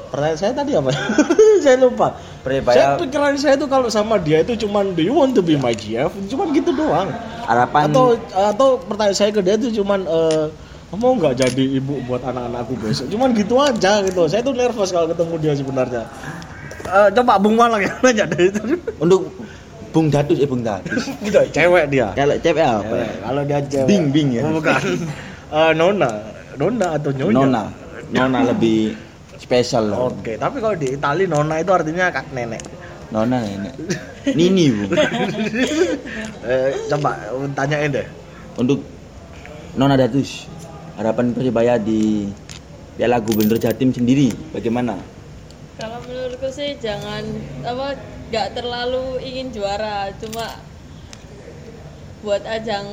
[0.10, 0.90] pertanyaan saya tadi apa?
[1.64, 2.08] saya lupa.
[2.16, 5.56] Saya Persebaya pikiran saya itu kalau sama dia itu cuman do you want to be
[5.56, 6.12] my GF?
[6.28, 7.08] Cuman gitu doang.
[7.44, 10.46] harapan Atau atau pertanyaan saya ke dia itu cuman eh,
[10.94, 15.10] mau nggak jadi ibu buat anak-anakku besok cuman gitu aja gitu saya tuh nervous kalau
[15.10, 16.06] ketemu dia sebenarnya
[16.84, 18.60] Eh, coba Bung Malang yang nanya dari itu
[19.00, 19.32] Untuk
[19.94, 21.06] Bung Datus eh Bung Datus.
[21.26, 22.98] gitu cewek dia Kalau cewek apa?
[23.22, 24.42] Kalau dia cewek Bing Bing ya.
[24.44, 24.82] Oh, bukan
[25.54, 26.10] Eh, Nona
[26.58, 27.64] Nona atau Nyonya Nona.
[28.10, 28.98] Nona lebih
[29.38, 30.10] spesial lah.
[30.10, 32.62] Oke, tapi kalau di Itali Nona itu artinya kak nenek.
[33.14, 33.74] Nona nenek.
[34.34, 34.84] Nini bu.
[36.44, 37.16] Eh, coba
[37.56, 38.04] tanyain deh.
[38.60, 38.84] Untuk
[39.80, 40.44] Nona Datus,
[41.00, 42.28] harapan Persebaya di
[43.00, 45.00] Piala Gubernur Jatim sendiri bagaimana?
[45.80, 47.24] Kalau menurutku sih jangan
[47.64, 47.96] apa
[48.34, 50.58] nggak terlalu ingin juara, cuma
[52.26, 52.88] buat ajang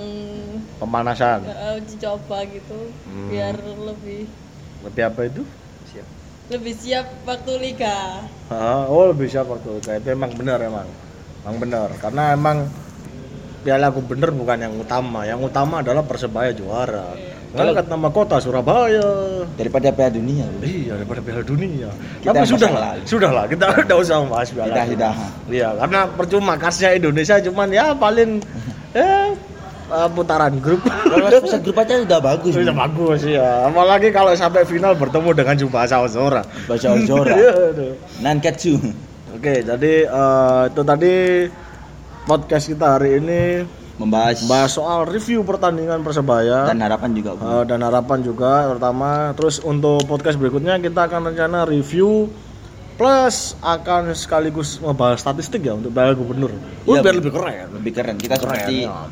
[0.77, 1.49] Pemanasan.
[1.49, 3.33] uh, uji coba gitu, Hmm.
[3.33, 4.29] biar lebih
[4.85, 5.43] Lebih apa itu?
[6.51, 8.27] lebih siap waktu liga.
[8.51, 9.87] Ah, oh lebih siap waktu itu.
[9.87, 10.83] Itu emang benar emang.
[11.47, 11.95] Emang benar.
[11.95, 12.67] Karena emang
[13.63, 15.23] Piala Gubernur bukan yang utama.
[15.23, 17.15] Yang utama adalah Persebaya juara.
[17.51, 19.03] Kalau kata nama kota Surabaya.
[19.59, 20.47] Daripada Piala Dunia.
[20.63, 21.91] Iya daripada Piala Dunia.
[22.23, 23.03] Kita Tapi sudah lah, lalu.
[23.11, 23.45] sudah lah.
[23.51, 24.71] Kita udah usah bahas Piala.
[24.71, 24.87] Dunia.
[24.95, 25.13] sudah.
[25.51, 28.39] Iya, karena percuma kasnya Indonesia cuman ya paling
[28.95, 29.35] eh
[29.99, 30.87] eh, putaran grup.
[31.11, 32.53] Lolos fase grup aja udah bagus.
[32.55, 33.67] Sudah bagus ya.
[33.67, 36.47] Apalagi kalau sampai final bertemu dengan Tsubasa Ozora.
[36.71, 37.35] Bahasa Ozora.
[37.41, 37.51] Iya.
[38.23, 38.79] Nankatsu.
[39.35, 41.15] Oke, jadi eh, itu tadi
[42.31, 43.41] podcast kita hari ini
[44.01, 47.37] Membahas bahas soal review pertandingan Persebaya dan harapan juga.
[47.37, 47.45] Bu.
[47.45, 49.37] Eh, dan harapan juga pertama.
[49.37, 52.33] Terus untuk podcast berikutnya kita akan rencana review
[52.97, 56.49] plus akan sekaligus membahas statistik ya untuk Piala Gubernur.
[56.89, 57.69] Oh, Iya, biar lebih keren.
[57.77, 58.17] Lebih keren.
[58.17, 59.05] Kita Keren, seperti ya.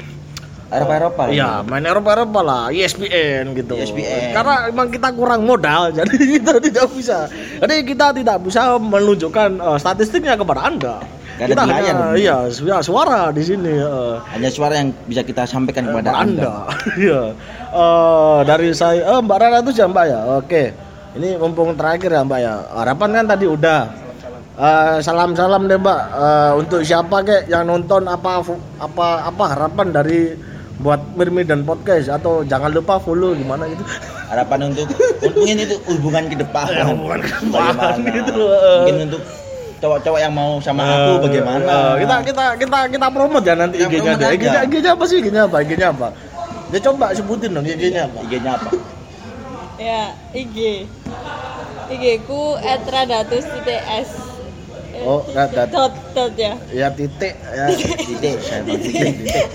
[0.68, 1.22] Eropa-Eropa.
[1.24, 3.72] lah, Iya, main Eropa-Eropa lah, E ESPN gitu.
[3.72, 4.36] ESPN.
[4.36, 7.24] Karena emang kita kurang modal, jadi kita tidak bisa.
[7.60, 10.96] Jadi kita tidak bisa menunjukkan eh, statistiknya kepada Anda.
[11.38, 13.70] Gak ada kita hanya, iya, su- ya, suara di sini.
[13.70, 16.52] eh, Hanya suara yang bisa kita sampaikan kepada kepada Anda.
[16.98, 17.22] Iya.
[17.68, 20.20] Eh, dari saya, eh, Mbak Rara itu Mbak ya.
[20.36, 20.62] Oke.
[21.14, 22.54] Ini mumpung terakhir ya Mbak ya.
[22.74, 23.80] Harapan kan tadi udah.
[24.58, 28.42] Eh, salam-salam deh Mbak Eh, untuk siapa kek yang nonton apa
[28.76, 30.34] apa apa harapan dari
[30.78, 33.82] buat Mirmi dan podcast atau jangan lupa follow gimana gitu.
[34.30, 34.86] Harapan untuk
[35.34, 36.66] mungkin itu hubungan ke depan.
[36.68, 38.76] Ya, hubungan ke depan gitu eh.
[38.82, 39.22] Mungkin untuk
[39.78, 41.64] cowok-cowok yang mau sama aku Eh, bagaimana?
[41.64, 44.12] eh, kita kita kita kita promote ya nanti IG-nya.
[44.14, 44.28] deh.
[44.32, 45.16] IG-nya IG-nya apa sih?
[45.18, 45.56] IG-nya apa?
[45.60, 46.08] IG-nya apa?
[46.68, 48.18] Ya coba sebutin dong IG-nya apa.
[48.22, 48.68] IG-nya apa?
[49.78, 50.02] Ya,
[50.32, 50.84] IG.
[51.88, 54.10] IG ku @radatus.s.
[54.98, 55.70] Oh, Radat.
[55.70, 56.58] Dot dot ya.
[56.68, 57.70] Ya titik ya.
[58.02, 58.34] Titik.
[58.42, 59.46] Saya mau titik titik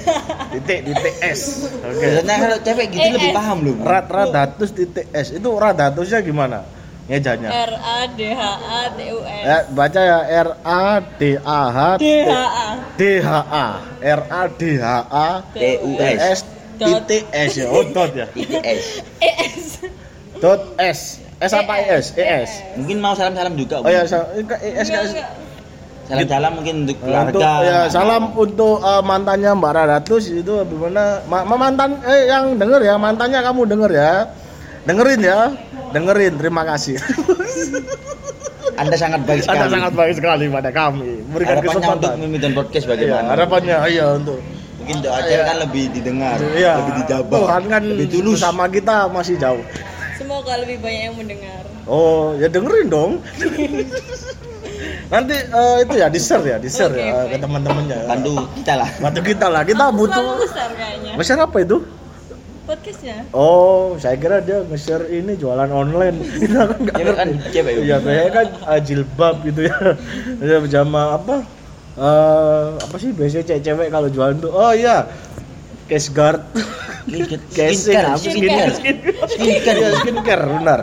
[0.54, 1.68] titik titik S.
[1.76, 2.00] Oke.
[2.00, 3.76] Biasanya kalau cewek gitu Eh, lebih paham loh.
[3.84, 6.64] Rat radatus titik S itu radatusnya gimana?
[7.04, 7.50] Ngejanya.
[7.52, 9.44] R A D H A T U S.
[9.44, 12.68] Ya, baca ya R A D A H D H A.
[12.96, 13.66] D H A
[14.00, 16.20] R A D H A T U T S.
[16.22, 16.40] S
[16.74, 17.68] titik S ya.
[17.68, 18.26] Oh dot ya.
[18.28, 19.04] Titik S.
[19.20, 19.66] E S.
[20.40, 21.00] Dot S.
[21.38, 22.06] S apa E S?
[22.16, 22.52] E S.
[22.76, 23.80] Mungkin mau salam-salam juga.
[23.80, 25.28] Oh ya, sa- eh, ke- E S enggak.
[26.04, 27.52] Salam-salam mungkin untuk Untuk keluarga.
[27.64, 31.20] ya salam untuk eh, mantannya Mbak Radatus itu gimana?
[31.26, 34.12] Ma ma- mantan eh yang denger ya, mantannya kamu denger ya.
[34.84, 35.40] Dengerin ya.
[35.94, 36.98] Dengerin, terima kasih.
[38.74, 39.60] Anda sangat baik sekali.
[39.60, 41.22] Anda sangat baik sekali pada kami.
[41.30, 42.16] Berikan Harapannya untuk kesempatan.
[42.20, 43.28] memimpin podcast Iya, bagaimana?
[43.30, 44.40] harapannya iya untuk
[44.74, 46.74] Mungkin doa cewek kan lebih didengar, iya.
[46.76, 48.42] lebih dijabah, Tuhan kan lebih tulus.
[48.42, 49.64] sama kita masih jauh.
[50.14, 51.62] Semoga lebih banyak yang mendengar.
[51.86, 53.12] Oh, ya dengerin dong.
[55.14, 57.40] Nanti eh, itu ya di share ya, di share Oke, ya ke baik.
[57.40, 57.96] teman-temannya.
[57.96, 58.08] ya.
[58.10, 58.90] Bantu kita lah.
[59.00, 60.26] Bantu kita lah, kita Terlalu butuh.
[60.42, 61.12] besar kayaknya.
[61.16, 61.78] Besar apa itu?
[62.64, 63.28] Podcastnya.
[63.36, 66.16] Oh, saya kira dia nge-share ini jualan online.
[66.42, 67.74] Kita kan nggak Cewek kan cewek.
[67.84, 69.78] Iya, biasanya kan uh, jilbab gitu ya.
[70.48, 71.36] Ya pajama apa?
[71.94, 74.52] Eh, apa sih biasanya cewek-cewek kalau jualan tuh?
[74.56, 75.04] Oh iya.
[75.92, 76.40] Case guard.
[77.52, 78.24] Casing, Skincare, apa?
[78.24, 78.72] skincare.
[78.80, 79.28] Skincare.
[79.28, 79.78] Skincare.
[79.84, 80.80] Iya, skincare, benar.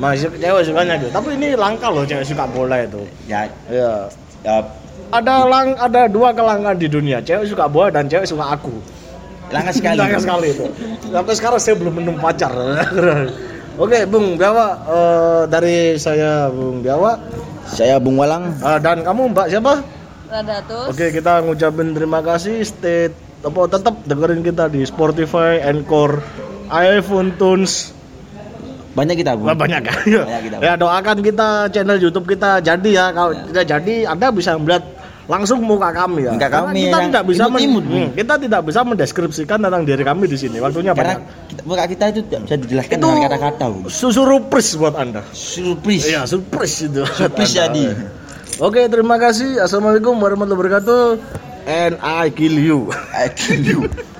[0.00, 1.12] Masih cewek sukanya gitu.
[1.12, 3.04] Tapi ini langka loh cewek suka bola itu.
[3.28, 4.08] Ya, Iya.
[4.48, 4.64] ya
[5.12, 8.72] Ada lang ada dua kelangkaan di dunia, cewek suka bola dan cewek suka aku.
[9.52, 9.98] Langka sekali.
[9.98, 10.64] Langka sekali itu.
[11.08, 12.52] Sampai sekarang saya belum menemukan pacar.
[13.82, 17.14] Oke, Bung Biawa eh, dari saya Bung Biawa
[17.70, 18.58] Saya Bung Walang.
[18.58, 19.72] Eh, dan kamu Mbak siapa?
[20.28, 20.86] Radatus.
[20.90, 22.58] Oke, kita ngucapin terima kasih.
[22.66, 26.18] Stay apa tetap dengerin kita di Spotify, Anchor,
[26.74, 27.94] iPhone Tunes.
[28.98, 29.46] Banyak kita, Bung.
[29.46, 29.94] Wah, banyak kan?
[30.26, 30.56] Banyak kita.
[30.58, 33.06] ya doakan kita channel YouTube kita jadi ya.
[33.14, 34.82] Kalau tidak jadi, Anda bisa melihat
[35.28, 36.32] langsung muka kami ya.
[36.32, 37.94] Muka kami kita tidak bisa men- imut-imut, Bu.
[37.94, 40.56] Hmm, kita tidak bisa mendeskripsikan tentang diri kami di sini.
[40.56, 41.52] Waktunya Karena banyak.
[41.52, 43.64] kita, muka kita itu tidak bisa dijelaskan Itu dengan kata-kata.
[43.86, 45.20] Susurupris buat Anda.
[45.30, 46.08] Surprise.
[46.08, 47.04] Iya, surprise itu.
[47.04, 47.84] Surprise jadi.
[48.58, 49.60] Oke, terima kasih.
[49.60, 51.04] Assalamualaikum warahmatullahi wabarakatuh.
[51.68, 52.88] And I kill you.
[53.12, 53.80] I kill you.